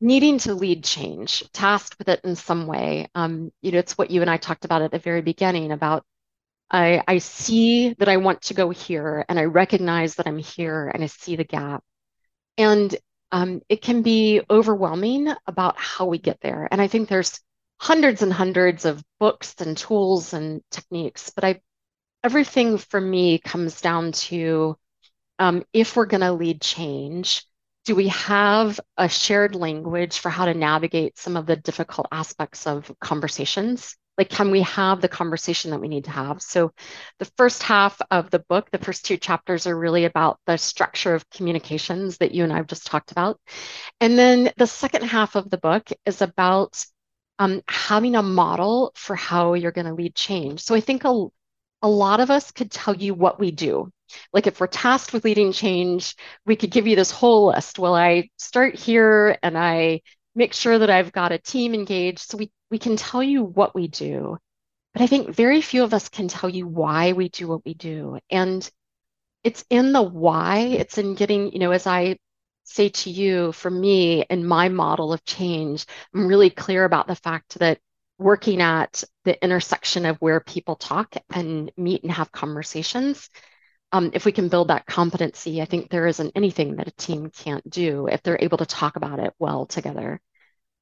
needing 0.00 0.38
to 0.38 0.54
lead 0.54 0.84
change, 0.84 1.44
tasked 1.52 1.98
with 1.98 2.08
it 2.08 2.20
in 2.24 2.36
some 2.36 2.66
way. 2.66 3.08
Um, 3.14 3.52
you 3.62 3.72
know, 3.72 3.78
it's 3.78 3.96
what 3.96 4.10
you 4.10 4.20
and 4.20 4.30
I 4.30 4.36
talked 4.36 4.64
about 4.64 4.82
at 4.82 4.90
the 4.90 4.98
very 4.98 5.22
beginning 5.22 5.72
about 5.72 6.04
I, 6.70 7.02
I 7.06 7.18
see 7.18 7.94
that 7.94 8.08
I 8.08 8.16
want 8.16 8.42
to 8.42 8.54
go 8.54 8.70
here 8.70 9.24
and 9.28 9.38
I 9.38 9.44
recognize 9.44 10.16
that 10.16 10.26
I'm 10.26 10.38
here 10.38 10.90
and 10.92 11.02
I 11.02 11.06
see 11.06 11.36
the 11.36 11.44
gap. 11.44 11.84
And 12.58 12.94
um, 13.32 13.62
it 13.68 13.82
can 13.82 14.02
be 14.02 14.42
overwhelming 14.48 15.32
about 15.46 15.76
how 15.76 16.06
we 16.06 16.18
get 16.18 16.40
there. 16.40 16.68
And 16.70 16.80
I 16.80 16.88
think 16.88 17.08
there's 17.08 17.40
hundreds 17.78 18.22
and 18.22 18.32
hundreds 18.32 18.84
of 18.84 19.02
books 19.20 19.54
and 19.60 19.76
tools 19.76 20.32
and 20.32 20.62
techniques, 20.70 21.30
but 21.34 21.44
I 21.44 21.60
everything 22.24 22.78
for 22.78 23.00
me 23.00 23.38
comes 23.38 23.80
down 23.80 24.12
to 24.12 24.76
um, 25.38 25.64
if 25.72 25.94
we're 25.94 26.06
going 26.06 26.22
to 26.22 26.32
lead 26.32 26.60
change, 26.60 27.44
do 27.84 27.94
we 27.94 28.08
have 28.08 28.80
a 28.96 29.08
shared 29.08 29.54
language 29.54 30.18
for 30.18 30.30
how 30.30 30.46
to 30.46 30.54
navigate 30.54 31.18
some 31.18 31.36
of 31.36 31.46
the 31.46 31.56
difficult 31.56 32.06
aspects 32.10 32.66
of 32.66 32.90
conversations? 33.00 33.96
Like, 34.16 34.30
can 34.30 34.52
we 34.52 34.62
have 34.62 35.00
the 35.00 35.08
conversation 35.08 35.72
that 35.72 35.80
we 35.80 35.88
need 35.88 36.04
to 36.04 36.12
have? 36.12 36.40
So, 36.40 36.72
the 37.18 37.30
first 37.36 37.64
half 37.64 38.00
of 38.12 38.30
the 38.30 38.38
book, 38.38 38.70
the 38.70 38.78
first 38.78 39.04
two 39.04 39.16
chapters 39.16 39.66
are 39.66 39.76
really 39.76 40.04
about 40.04 40.38
the 40.46 40.56
structure 40.56 41.14
of 41.14 41.28
communications 41.30 42.18
that 42.18 42.30
you 42.30 42.44
and 42.44 42.52
I 42.52 42.56
have 42.56 42.68
just 42.68 42.86
talked 42.86 43.10
about. 43.10 43.40
And 44.00 44.16
then 44.16 44.52
the 44.56 44.68
second 44.68 45.02
half 45.02 45.34
of 45.34 45.50
the 45.50 45.58
book 45.58 45.90
is 46.06 46.22
about 46.22 46.86
um, 47.38 47.62
having 47.68 48.16
a 48.16 48.22
model 48.22 48.92
for 48.94 49.16
how 49.16 49.54
you're 49.54 49.72
going 49.72 49.86
to 49.86 49.94
lead 49.94 50.14
change. 50.14 50.60
So, 50.60 50.74
I 50.74 50.80
think 50.80 51.04
a, 51.04 51.26
a 51.82 51.88
lot 51.88 52.20
of 52.20 52.30
us 52.30 52.50
could 52.50 52.70
tell 52.70 52.94
you 52.96 53.14
what 53.14 53.38
we 53.38 53.50
do. 53.50 53.90
Like 54.32 54.46
if 54.46 54.60
we're 54.60 54.66
tasked 54.66 55.12
with 55.12 55.24
leading 55.24 55.52
change, 55.52 56.14
we 56.46 56.56
could 56.56 56.70
give 56.70 56.86
you 56.86 56.96
this 56.96 57.10
whole 57.10 57.48
list. 57.48 57.78
Well, 57.78 57.94
I 57.94 58.30
start 58.38 58.74
here 58.74 59.36
and 59.42 59.56
I 59.58 60.00
make 60.34 60.52
sure 60.52 60.78
that 60.78 60.90
I've 60.90 61.12
got 61.12 61.32
a 61.32 61.38
team 61.38 61.74
engaged. 61.74 62.20
So 62.20 62.38
we, 62.38 62.50
we 62.70 62.78
can 62.78 62.96
tell 62.96 63.22
you 63.22 63.42
what 63.42 63.74
we 63.74 63.88
do. 63.88 64.38
But 64.92 65.02
I 65.02 65.06
think 65.06 65.34
very 65.34 65.60
few 65.60 65.82
of 65.84 65.92
us 65.92 66.08
can 66.08 66.28
tell 66.28 66.48
you 66.48 66.66
why 66.66 67.12
we 67.12 67.28
do 67.28 67.48
what 67.48 67.64
we 67.64 67.74
do. 67.74 68.18
And 68.30 68.68
it's 69.42 69.64
in 69.68 69.92
the 69.92 70.02
why, 70.02 70.58
it's 70.58 70.98
in 70.98 71.14
getting, 71.14 71.52
you 71.52 71.58
know, 71.58 71.72
as 71.72 71.86
I 71.86 72.16
say 72.64 72.88
to 72.88 73.10
you, 73.10 73.52
for 73.52 73.70
me 73.70 74.24
and 74.28 74.46
my 74.46 74.68
model 74.68 75.12
of 75.12 75.24
change, 75.24 75.86
I'm 76.14 76.26
really 76.26 76.50
clear 76.50 76.84
about 76.84 77.06
the 77.06 77.14
fact 77.14 77.58
that 77.58 77.78
working 78.18 78.60
at 78.60 79.04
the 79.24 79.42
intersection 79.42 80.06
of 80.06 80.16
where 80.18 80.40
people 80.40 80.76
talk 80.76 81.14
and 81.30 81.70
meet 81.76 82.02
and 82.02 82.12
have 82.12 82.32
conversations. 82.32 83.28
Um, 83.92 84.10
if 84.12 84.24
we 84.24 84.32
can 84.32 84.48
build 84.48 84.68
that 84.68 84.86
competency, 84.86 85.62
I 85.62 85.66
think 85.66 85.90
there 85.90 86.06
isn't 86.06 86.32
anything 86.34 86.76
that 86.76 86.88
a 86.88 86.92
team 86.92 87.30
can't 87.30 87.68
do 87.68 88.08
if 88.08 88.22
they're 88.22 88.38
able 88.40 88.58
to 88.58 88.66
talk 88.66 88.96
about 88.96 89.20
it 89.20 89.32
well 89.38 89.66
together. 89.66 90.20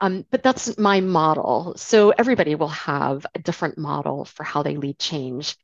Um, 0.02 0.26
but 0.32 0.42
that's 0.42 0.76
my 0.78 1.00
model. 1.00 1.74
So 1.76 2.10
everybody 2.10 2.56
will 2.56 2.66
have 2.68 3.24
a 3.36 3.38
different 3.38 3.78
model 3.78 4.24
for 4.24 4.42
how 4.42 4.64
they 4.64 4.76
lead 4.76 4.98
change. 4.98 5.56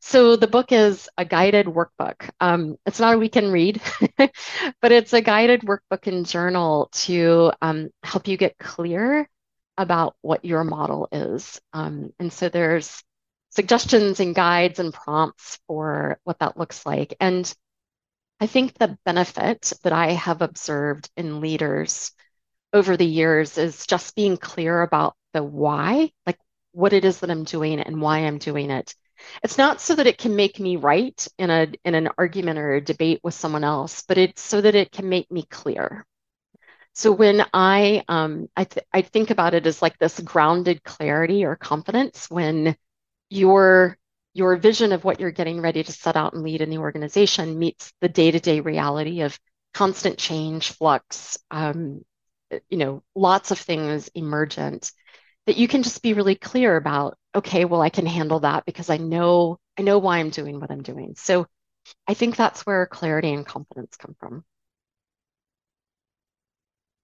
So 0.00 0.34
the 0.36 0.46
book 0.46 0.72
is 0.72 1.10
a 1.18 1.26
guided 1.26 1.66
workbook. 1.66 2.30
Um, 2.40 2.78
it's 2.86 2.98
not 3.00 3.14
a 3.14 3.18
weekend 3.18 3.52
read, 3.52 3.82
but 4.16 4.92
it's 4.92 5.12
a 5.12 5.20
guided 5.20 5.60
workbook 5.60 6.06
and 6.06 6.24
journal 6.24 6.88
to 6.92 7.52
um, 7.60 7.90
help 8.02 8.28
you 8.28 8.38
get 8.38 8.56
clear 8.56 9.28
about 9.76 10.16
what 10.22 10.42
your 10.42 10.64
model 10.64 11.08
is. 11.12 11.60
Um, 11.74 12.14
and 12.18 12.32
so 12.32 12.48
there's 12.48 13.04
suggestions 13.50 14.20
and 14.20 14.34
guides 14.34 14.78
and 14.78 14.94
prompts 14.94 15.58
for 15.66 16.18
what 16.24 16.38
that 16.38 16.56
looks 16.56 16.86
like. 16.86 17.14
And 17.20 17.52
I 18.40 18.46
think 18.46 18.72
the 18.78 18.98
benefit 19.04 19.74
that 19.82 19.92
I 19.92 20.12
have 20.12 20.40
observed 20.40 21.10
in 21.14 21.42
leaders 21.42 22.12
over 22.72 22.96
the 22.96 23.06
years 23.06 23.58
is 23.58 23.86
just 23.86 24.14
being 24.14 24.36
clear 24.36 24.82
about 24.82 25.14
the 25.32 25.42
why, 25.42 26.10
like 26.26 26.38
what 26.72 26.92
it 26.92 27.04
is 27.04 27.20
that 27.20 27.30
I'm 27.30 27.44
doing 27.44 27.80
and 27.80 28.00
why 28.00 28.20
I'm 28.20 28.38
doing 28.38 28.70
it. 28.70 28.94
It's 29.42 29.58
not 29.58 29.80
so 29.80 29.94
that 29.94 30.06
it 30.06 30.18
can 30.18 30.34
make 30.36 30.58
me 30.58 30.76
right 30.76 31.26
in 31.38 31.50
a 31.50 31.68
in 31.84 31.94
an 31.94 32.08
argument 32.18 32.58
or 32.58 32.74
a 32.74 32.80
debate 32.80 33.20
with 33.22 33.34
someone 33.34 33.64
else, 33.64 34.02
but 34.08 34.18
it's 34.18 34.42
so 34.42 34.60
that 34.60 34.74
it 34.74 34.90
can 34.90 35.08
make 35.08 35.30
me 35.30 35.44
clear. 35.44 36.06
So 36.94 37.12
when 37.12 37.44
I 37.54 38.04
um, 38.08 38.48
I, 38.56 38.64
th- 38.64 38.86
I 38.92 39.02
think 39.02 39.30
about 39.30 39.54
it 39.54 39.66
as 39.66 39.80
like 39.80 39.98
this 39.98 40.20
grounded 40.20 40.82
clarity 40.82 41.44
or 41.44 41.56
confidence 41.56 42.28
when 42.30 42.76
your 43.30 43.98
your 44.34 44.56
vision 44.56 44.92
of 44.92 45.04
what 45.04 45.20
you're 45.20 45.30
getting 45.30 45.60
ready 45.60 45.82
to 45.82 45.92
set 45.92 46.16
out 46.16 46.34
and 46.34 46.42
lead 46.42 46.62
in 46.62 46.70
the 46.70 46.78
organization 46.78 47.58
meets 47.58 47.92
the 48.00 48.08
day-to-day 48.08 48.60
reality 48.60 49.22
of 49.22 49.38
constant 49.74 50.18
change, 50.18 50.72
flux, 50.72 51.38
um, 51.50 52.02
you 52.68 52.78
know, 52.78 53.02
lots 53.14 53.50
of 53.50 53.58
things 53.58 54.08
emergent 54.14 54.92
that 55.46 55.56
you 55.56 55.68
can 55.68 55.82
just 55.82 56.02
be 56.02 56.14
really 56.14 56.34
clear 56.34 56.76
about. 56.76 57.18
Okay, 57.34 57.64
well, 57.64 57.82
I 57.82 57.88
can 57.88 58.06
handle 58.06 58.40
that 58.40 58.64
because 58.64 58.90
I 58.90 58.96
know 58.98 59.58
I 59.78 59.82
know 59.82 59.98
why 59.98 60.18
I'm 60.18 60.30
doing 60.30 60.60
what 60.60 60.70
I'm 60.70 60.82
doing. 60.82 61.14
So 61.16 61.46
I 62.06 62.14
think 62.14 62.36
that's 62.36 62.66
where 62.66 62.86
clarity 62.86 63.32
and 63.32 63.46
confidence 63.46 63.96
come 63.96 64.14
from. 64.18 64.44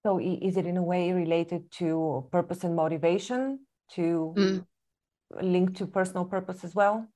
So 0.05 0.21
is 0.21 0.57
it 0.57 0.67
in 0.67 0.77
a 0.77 0.83
way 0.83 1.13
related 1.13 1.71
to 1.73 2.29
purpose 2.31 2.65
and 2.65 2.77
motivation 2.77 3.61
to 3.95 4.35
mm. 4.37 4.67
link 5.41 5.77
to 5.79 5.87
personal 5.87 6.25
purpose 6.25 6.63
as 6.65 6.75
well? 6.75 7.09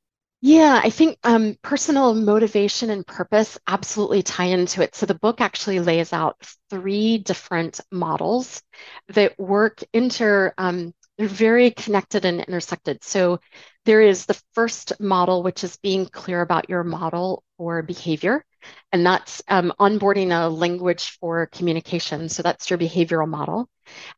Yeah, 0.44 0.80
I 0.82 0.90
think 0.90 1.18
um, 1.22 1.56
personal 1.62 2.14
motivation 2.14 2.90
and 2.90 3.06
purpose 3.06 3.58
absolutely 3.68 4.22
tie 4.24 4.46
into 4.46 4.82
it. 4.82 4.94
So 4.96 5.06
the 5.06 5.14
book 5.14 5.40
actually 5.40 5.78
lays 5.78 6.12
out 6.12 6.36
three 6.68 7.18
different 7.18 7.80
models 7.92 8.60
that 9.08 9.38
work 9.38 9.84
inter. 9.92 10.52
Um, 10.58 10.94
they're 11.16 11.28
very 11.28 11.70
connected 11.70 12.24
and 12.24 12.40
intersected. 12.40 13.04
So 13.04 13.38
there 13.84 14.00
is 14.02 14.26
the 14.26 14.40
first 14.54 14.98
model, 15.00 15.44
which 15.44 15.62
is 15.62 15.76
being 15.76 16.06
clear 16.06 16.40
about 16.40 16.68
your 16.68 16.82
model 16.82 17.44
or 17.56 17.82
behavior. 17.82 18.44
And 18.90 19.06
that's 19.06 19.42
um, 19.46 19.72
onboarding 19.78 20.32
a 20.32 20.48
language 20.48 21.18
for 21.20 21.46
communication. 21.46 22.28
So 22.28 22.42
that's 22.42 22.68
your 22.68 22.78
behavioral 22.80 23.28
model. 23.28 23.68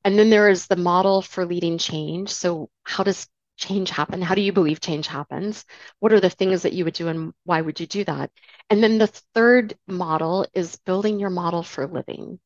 And 0.04 0.18
then 0.18 0.30
there 0.30 0.48
is 0.48 0.66
the 0.66 0.76
model 0.76 1.22
for 1.22 1.44
leading 1.46 1.78
change. 1.78 2.30
So, 2.30 2.70
how 2.84 3.04
does 3.04 3.26
change 3.56 3.90
happen? 3.90 4.22
How 4.22 4.34
do 4.34 4.40
you 4.40 4.52
believe 4.52 4.80
change 4.80 5.06
happens? 5.06 5.64
What 6.00 6.12
are 6.12 6.20
the 6.20 6.30
things 6.30 6.62
that 6.62 6.72
you 6.72 6.84
would 6.84 6.94
do 6.94 7.08
and 7.08 7.32
why 7.44 7.60
would 7.60 7.80
you 7.80 7.86
do 7.86 8.04
that? 8.04 8.30
And 8.70 8.82
then 8.82 8.98
the 8.98 9.06
third 9.34 9.76
model 9.86 10.46
is 10.54 10.76
building 10.84 11.20
your 11.20 11.30
model 11.30 11.62
for 11.62 11.86
living. 11.86 12.40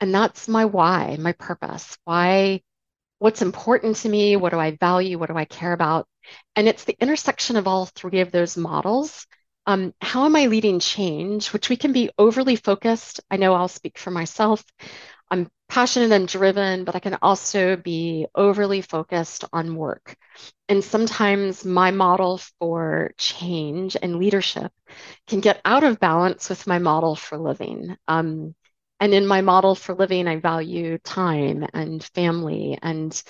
And 0.00 0.14
that's 0.14 0.48
my 0.48 0.64
why, 0.64 1.16
my 1.20 1.32
purpose. 1.32 1.96
Why, 2.04 2.62
what's 3.18 3.42
important 3.42 3.96
to 3.96 4.08
me? 4.08 4.36
What 4.36 4.52
do 4.52 4.58
I 4.58 4.76
value? 4.76 5.18
What 5.18 5.28
do 5.28 5.36
I 5.36 5.44
care 5.44 5.72
about? 5.72 6.06
And 6.56 6.68
it's 6.68 6.84
the 6.84 6.96
intersection 7.00 7.56
of 7.56 7.68
all 7.68 7.86
three 7.86 8.20
of 8.20 8.32
those 8.32 8.56
models 8.56 9.26
um, 9.66 9.94
how 10.00 10.24
am 10.24 10.36
I 10.36 10.46
leading 10.46 10.80
change, 10.80 11.52
which 11.52 11.68
we 11.68 11.76
can 11.76 11.92
be 11.92 12.10
overly 12.18 12.56
focused. 12.56 13.20
I 13.30 13.36
know 13.36 13.54
I'll 13.54 13.68
speak 13.68 13.98
for 13.98 14.10
myself. 14.10 14.64
I'm 15.30 15.48
passionate 15.68 16.12
and 16.12 16.26
driven, 16.28 16.84
but 16.84 16.96
I 16.96 17.00
can 17.00 17.18
also 17.22 17.76
be 17.76 18.26
overly 18.34 18.80
focused 18.82 19.44
on 19.52 19.76
work. 19.76 20.16
And 20.68 20.82
sometimes 20.84 21.64
my 21.64 21.90
model 21.90 22.38
for 22.58 23.12
change 23.18 23.96
and 24.00 24.16
leadership 24.18 24.72
can 25.28 25.40
get 25.40 25.60
out 25.64 25.84
of 25.84 26.00
balance 26.00 26.48
with 26.48 26.66
my 26.66 26.78
model 26.78 27.16
for 27.16 27.38
living. 27.38 27.96
Um, 28.08 28.54
and 28.98 29.14
in 29.14 29.26
my 29.26 29.40
model 29.40 29.74
for 29.74 29.94
living, 29.94 30.28
I 30.28 30.36
value 30.36 30.98
time 30.98 31.66
and 31.72 32.02
family 32.02 32.78
and 32.82 33.20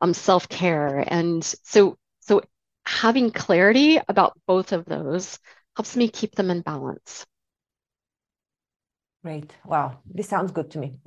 um, 0.00 0.14
self 0.14 0.48
care. 0.48 1.04
And 1.06 1.44
so, 1.64 1.96
so 2.20 2.42
having 2.86 3.30
clarity 3.30 4.00
about 4.08 4.38
both 4.46 4.72
of 4.72 4.84
those 4.86 5.38
helps 5.76 5.96
me 5.96 6.08
keep 6.08 6.34
them 6.34 6.50
in 6.50 6.62
balance. 6.62 7.26
Great. 9.22 9.52
Wow. 9.64 9.98
This 10.06 10.28
sounds 10.28 10.50
good 10.52 10.70
to 10.70 10.78
me. 10.78 10.98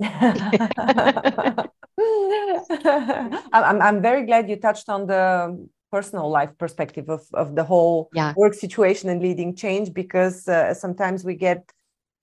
I'm, 3.52 3.82
I'm 3.82 4.02
very 4.02 4.24
glad 4.26 4.48
you 4.48 4.56
touched 4.56 4.88
on 4.88 5.06
the 5.06 5.68
personal 5.90 6.28
life 6.28 6.50
perspective 6.58 7.08
of, 7.08 7.22
of 7.34 7.54
the 7.54 7.64
whole 7.64 8.08
yeah. 8.12 8.34
work 8.36 8.54
situation 8.54 9.08
and 9.08 9.22
leading 9.22 9.54
change 9.54 9.92
because 9.92 10.48
uh, 10.48 10.74
sometimes 10.74 11.24
we 11.24 11.34
get 11.34 11.70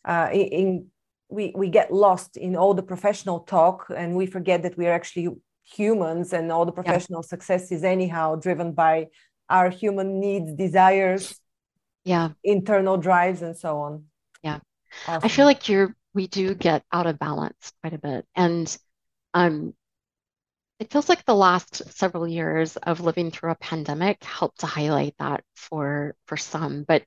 uh, 0.06 0.30
in 0.34 0.88
we, 1.30 1.54
we 1.56 1.70
get 1.70 1.94
lost 1.94 2.36
in 2.36 2.58
all 2.58 2.74
the 2.74 2.84
professional 2.84 3.40
talk 3.40 3.88
and 3.96 4.18
we 4.18 4.26
forget 4.26 4.64
that 4.64 4.78
we 4.78 4.86
are 4.88 4.92
actually 4.92 5.30
humans 5.64 6.34
and 6.34 6.52
all 6.52 6.66
the 6.66 6.74
professional 6.74 7.22
yeah. 7.24 7.30
success 7.34 7.72
is 7.72 7.86
anyhow 7.86 8.36
driven 8.36 8.74
by 8.74 9.08
our 9.50 9.70
human 9.70 10.20
needs 10.20 10.52
desires 10.54 11.40
yeah 12.04 12.30
internal 12.44 12.98
drives 12.98 13.42
and 13.42 13.56
so 13.56 13.78
on 13.78 14.04
awesome. 15.08 15.22
i 15.24 15.28
feel 15.28 15.46
like 15.46 15.70
you're 15.70 15.96
we 16.14 16.28
do 16.28 16.54
get 16.54 16.84
out 16.92 17.08
of 17.08 17.20
balance 17.20 17.72
quite 17.82 17.94
a 17.94 17.98
bit 17.98 18.26
and 18.36 18.78
um 19.34 19.74
it 20.80 20.92
feels 20.92 21.08
like 21.08 21.24
the 21.26 21.36
last 21.36 21.84
several 21.96 22.28
years 22.28 22.76
of 22.76 23.02
living 23.02 23.30
through 23.30 23.52
a 23.52 23.56
pandemic 23.56 24.24
helped 24.24 24.62
to 24.62 24.66
highlight 24.66 25.16
that 25.20 25.44
for 25.56 26.16
for 26.26 26.38
some 26.38 26.84
but 26.84 27.04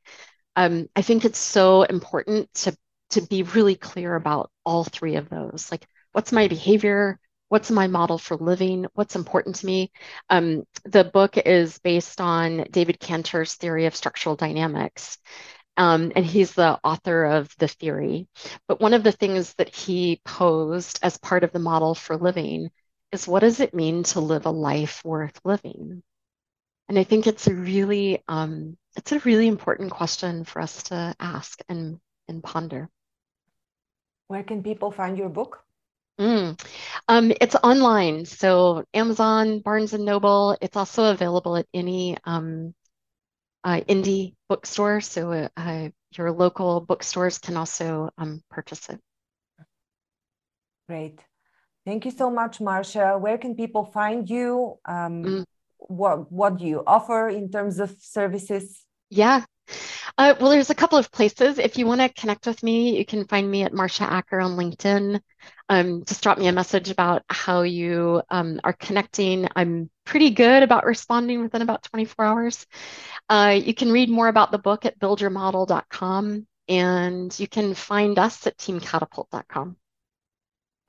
um 0.57 0.89
i 0.97 1.03
think 1.03 1.25
it's 1.25 1.39
so 1.39 1.83
important 1.83 2.53
to 2.55 2.77
to 3.11 3.21
be 3.23 3.43
really 3.43 3.75
clear 3.75 4.15
about 4.15 4.51
all 4.65 4.85
three 4.85 5.17
of 5.17 5.29
those 5.29 5.71
like 5.71 5.87
what's 6.13 6.33
my 6.33 6.49
behavior 6.49 7.19
what's 7.55 7.71
my 7.71 7.87
model 7.87 8.19
for 8.19 8.37
living, 8.37 8.85
what's 8.95 9.15
important 9.15 9.55
to 9.55 9.67
me. 9.67 9.93
Um, 10.29 10.65
the 10.85 11.05
book 11.05 11.37
is 11.39 11.79
based 11.79 12.21
on 12.21 12.67
David 12.71 12.99
Kantor's 12.99 13.55
theory 13.55 13.87
of 13.87 13.95
structural 13.95 14.35
dynamics. 14.35 15.19
Um, 15.77 16.13
and 16.15 16.25
he's 16.25 16.53
the 16.55 16.79
author 16.85 17.25
of 17.25 17.55
the 17.59 17.69
theory. 17.69 18.29
But 18.69 18.81
one 18.81 18.95
of 18.95 19.03
the 19.03 19.13
things 19.13 19.55
that 19.55 19.75
he 19.75 20.21
posed 20.25 21.01
as 21.03 21.19
part 21.19 21.45
of 21.45 21.53
the 21.53 21.59
model 21.59 21.95
for 21.95 22.17
living 22.17 22.71
is 23.13 23.29
what 23.29 23.41
does 23.41 23.61
it 23.61 23.75
mean 23.75 24.03
to 24.05 24.21
live 24.21 24.47
a 24.47 24.51
life 24.51 25.05
worth 25.05 25.41
living? 25.45 26.03
And 26.89 26.99
I 26.99 27.05
think 27.05 27.27
it's 27.27 27.47
a 27.47 27.55
really 27.55 28.23
um, 28.29 28.77
it's 28.97 29.13
a 29.13 29.21
really 29.21 29.49
important 29.49 29.91
question 29.91 30.45
for 30.45 30.61
us 30.61 30.85
to 30.85 31.15
ask 31.19 31.61
and 31.69 31.99
and 32.29 32.43
ponder. 32.43 32.89
Where 34.29 34.43
can 34.43 34.63
people 34.63 34.91
find 34.91 35.17
your 35.19 35.29
book? 35.29 35.65
Mm. 36.21 36.61
Um, 37.09 37.33
it's 37.41 37.57
online, 37.57 38.25
so 38.25 38.85
Amazon, 38.95 39.61
Barnes 39.61 39.95
and 39.95 40.05
Noble. 40.05 40.57
It's 40.61 40.77
also 40.77 41.11
available 41.11 41.57
at 41.57 41.67
any 41.75 42.17
um, 42.25 42.75
uh, 43.65 43.81
indie 43.89 44.35
bookstore, 44.49 45.01
so 45.01 45.49
uh, 45.57 45.89
your 46.17 46.31
local 46.31 46.81
bookstores 46.81 47.39
can 47.39 47.57
also 47.57 48.11
um, 48.19 48.43
purchase 48.51 48.89
it. 48.91 49.01
Great. 50.87 51.19
Thank 51.87 52.05
you 52.05 52.11
so 52.11 52.31
much, 52.31 52.59
Marsha. 52.59 53.19
Where 53.19 53.39
can 53.39 53.55
people 53.55 53.85
find 53.85 54.29
you? 54.29 54.79
Um, 54.85 55.25
mm. 55.25 55.45
What 55.79 56.31
what 56.33 56.59
do 56.59 56.65
you 56.65 56.83
offer 56.87 57.29
in 57.29 57.51
terms 57.51 57.79
of 57.79 57.95
services? 58.01 58.85
Yeah. 59.11 59.45
Uh, 60.17 60.35
well, 60.41 60.51
there's 60.51 60.71
a 60.71 60.75
couple 60.75 60.99
of 60.99 61.11
places. 61.11 61.59
If 61.59 61.77
you 61.77 61.87
want 61.87 62.01
to 62.01 62.09
connect 62.09 62.47
with 62.47 62.63
me, 62.63 62.97
you 62.97 63.05
can 63.05 63.27
find 63.27 63.51
me 63.51 63.65
at 63.65 63.73
Marsha 63.73 64.03
Acker 64.03 64.41
on 64.41 64.57
LinkedIn. 64.57 65.21
Um, 65.69 66.05
just 66.05 66.23
drop 66.23 66.39
me 66.39 66.47
a 66.47 66.53
message 66.53 66.91
about 66.91 67.23
how 67.29 67.63
you 67.63 68.23
um, 68.31 68.61
are 68.65 68.75
connecting. 68.75 69.49
I'm 69.57 69.91
pretty 70.05 70.31
good 70.31 70.63
about 70.63 70.85
responding 70.85 71.43
within 71.43 71.63
about 71.63 71.83
24 71.85 72.25
hours. 72.25 72.67
Uh, 73.29 73.59
you 73.63 73.75
can 73.75 73.91
read 73.91 74.11
more 74.11 74.29
about 74.29 74.53
the 74.53 74.59
book 74.59 74.85
at 74.85 74.99
buildyourmodel.com 74.99 76.47
and 76.69 77.39
you 77.39 77.49
can 77.49 77.75
find 77.75 78.19
us 78.19 78.47
at 78.47 78.57
teamcatapult.com. 78.59 79.77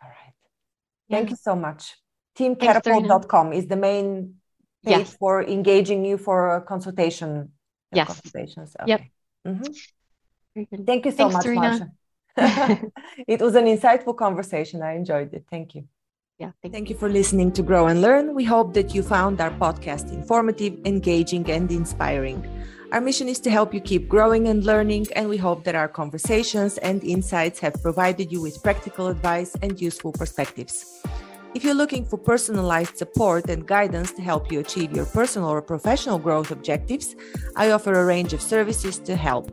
All 0.03 0.09
right. 0.09 0.33
Thank 1.09 1.27
yeah. 1.27 1.31
you 1.31 1.37
so 1.37 1.55
much. 1.55 1.95
Teamcatapult.com 2.37 3.53
is 3.53 3.67
the 3.67 3.77
main 3.77 4.35
page 4.85 4.97
yes. 4.99 5.15
for 5.17 5.41
engaging 5.43 6.03
you 6.03 6.17
for 6.17 6.57
a 6.57 6.61
consultation. 6.61 7.51
Yes. 7.93 8.07
Consultations. 8.07 8.75
Okay. 8.81 8.89
Yep. 8.89 9.01
Mm-hmm. 9.47 10.83
Thank 10.85 11.05
you 11.05 11.11
so 11.11 11.29
Thanks, 11.29 11.33
much, 11.33 11.45
Marsha. 11.45 11.91
it 13.27 13.39
was 13.41 13.55
an 13.55 13.65
insightful 13.65 14.15
conversation. 14.15 14.81
I 14.81 14.95
enjoyed 14.95 15.33
it. 15.33 15.45
Thank 15.49 15.75
you. 15.75 15.87
Yeah. 16.37 16.51
Thank, 16.61 16.73
thank 16.73 16.89
you. 16.89 16.95
you 16.95 16.99
for 16.99 17.07
listening 17.07 17.53
to 17.53 17.63
Grow 17.63 17.87
and 17.87 18.01
Learn. 18.01 18.35
We 18.35 18.43
hope 18.43 18.73
that 18.73 18.93
you 18.93 19.03
found 19.03 19.39
our 19.39 19.51
podcast 19.51 20.11
informative, 20.11 20.77
engaging, 20.85 21.49
and 21.49 21.71
inspiring. 21.71 22.45
Our 22.91 22.99
mission 22.99 23.29
is 23.29 23.39
to 23.41 23.49
help 23.49 23.73
you 23.73 23.79
keep 23.79 24.09
growing 24.09 24.49
and 24.49 24.63
learning, 24.63 25.07
and 25.15 25.29
we 25.29 25.37
hope 25.37 25.63
that 25.63 25.75
our 25.75 25.87
conversations 25.87 26.77
and 26.79 27.03
insights 27.03 27.59
have 27.59 27.81
provided 27.81 28.31
you 28.31 28.41
with 28.41 28.61
practical 28.61 29.07
advice 29.07 29.55
and 29.61 29.79
useful 29.79 30.11
perspectives. 30.11 31.01
If 31.55 31.63
you're 31.63 31.73
looking 31.73 32.05
for 32.05 32.17
personalized 32.17 32.97
support 32.97 33.49
and 33.49 33.65
guidance 33.65 34.11
to 34.13 34.21
help 34.21 34.51
you 34.51 34.59
achieve 34.59 34.91
your 34.91 35.05
personal 35.05 35.47
or 35.49 35.61
professional 35.61 36.19
growth 36.19 36.51
objectives, 36.51 37.15
I 37.55 37.71
offer 37.71 37.93
a 37.93 38.05
range 38.05 38.33
of 38.33 38.41
services 38.41 38.99
to 38.99 39.15
help. 39.15 39.49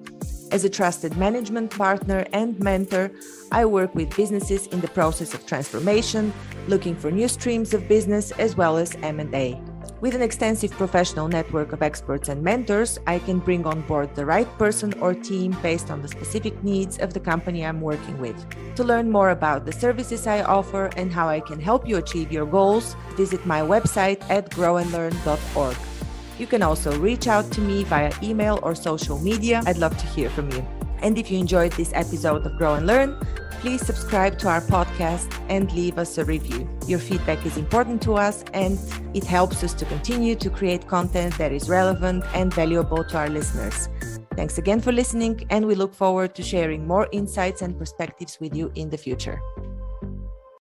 As 0.53 0.65
a 0.65 0.69
trusted 0.69 1.17
management 1.17 1.71
partner 1.71 2.27
and 2.35 2.61
mentor, 2.61 3.11
I 3.51 3.65
work 3.65 3.95
with 3.95 4.15
businesses 4.15 4.67
in 4.67 4.83
the 4.83 4.89
process 4.89 5.33
of 5.33 5.47
transformation, 5.47 6.31
looking 6.69 6.95
for 6.95 7.11
new 7.11 7.27
streams 7.27 7.73
of 7.73 7.89
business 7.89 8.33
as 8.33 8.55
well 8.55 8.77
as 8.77 8.95
M&A. 8.97 9.59
With 10.03 10.15
an 10.15 10.21
extensive 10.21 10.71
professional 10.73 11.29
network 11.29 11.73
of 11.73 11.81
experts 11.83 12.29
and 12.29 12.43
mentors, 12.43 12.99
I 13.07 13.19
can 13.21 13.39
bring 13.39 13.65
on 13.65 13.81
board 13.83 14.15
the 14.15 14.27
right 14.27 14.49
person 14.59 14.93
or 15.01 15.15
team 15.15 15.57
based 15.63 15.91
on 15.91 16.03
the 16.03 16.09
specific 16.09 16.63
needs 16.63 16.99
of 16.99 17.15
the 17.15 17.21
company 17.21 17.65
I'm 17.65 17.81
working 17.81 18.19
with. 18.21 18.37
To 18.77 18.85
learn 18.85 19.11
more 19.11 19.31
about 19.31 19.65
the 19.65 19.73
services 19.73 20.27
I 20.27 20.43
offer 20.43 20.91
and 20.99 21.11
how 21.11 21.29
I 21.29 21.41
can 21.41 21.61
help 21.61 21.89
you 21.89 21.97
achieve 21.97 22.31
your 22.31 22.45
goals, 22.45 22.95
visit 23.17 23.47
my 23.47 23.63
website 23.63 24.21
at 24.29 24.51
grownlearn.org. 24.51 25.92
You 26.39 26.47
can 26.47 26.63
also 26.63 26.99
reach 26.99 27.27
out 27.27 27.51
to 27.53 27.61
me 27.61 27.85
via 27.85 28.13
email 28.23 28.59
or 28.63 28.75
social 28.75 29.19
media. 29.19 29.63
I'd 29.67 29.79
love 29.79 29.97
to 29.99 30.07
hear 30.07 30.31
from 30.31 30.51
you. 30.51 30.67
And 31.03 31.19
if 31.19 31.31
you 31.31 31.39
enjoyed 31.39 31.73
this 31.73 31.93
episode 31.95 32.47
of 32.47 32.57
Grow 32.57 32.75
and 32.75 32.87
Learn, 32.87 33.19
please 33.61 33.85
subscribe 33.85 34.39
to 34.39 34.49
our 34.49 34.61
podcast 34.61 35.33
and 35.49 35.73
leave 35.73 35.99
us 35.99 36.19
a 36.19 36.25
review. 36.25 36.69
Your 36.87 36.99
feedback 36.99 37.45
is 37.45 37.57
important 37.57 38.03
to 38.03 38.15
us 38.15 38.45
and 38.53 38.79
it 39.15 39.25
helps 39.25 39.63
us 39.63 39.75
to 39.75 39.85
continue 39.85 40.35
to 40.37 40.51
create 40.51 40.89
content 40.89 41.37
that 41.39 41.53
is 41.53 41.69
relevant 41.69 42.25
and 42.35 42.53
valuable 42.53 43.05
to 43.05 43.17
our 43.19 43.29
listeners. 43.29 43.89
Thanks 44.35 44.59
again 44.59 44.81
for 44.81 44.93
listening, 44.93 45.47
and 45.51 45.67
we 45.67 45.75
look 45.75 45.95
forward 45.95 46.35
to 46.37 46.43
sharing 46.43 46.87
more 46.87 47.07
insights 47.13 47.61
and 47.61 47.79
perspectives 47.79 48.41
with 48.41 48.57
you 48.57 48.73
in 48.75 48.89
the 48.89 48.97
future. 48.97 49.41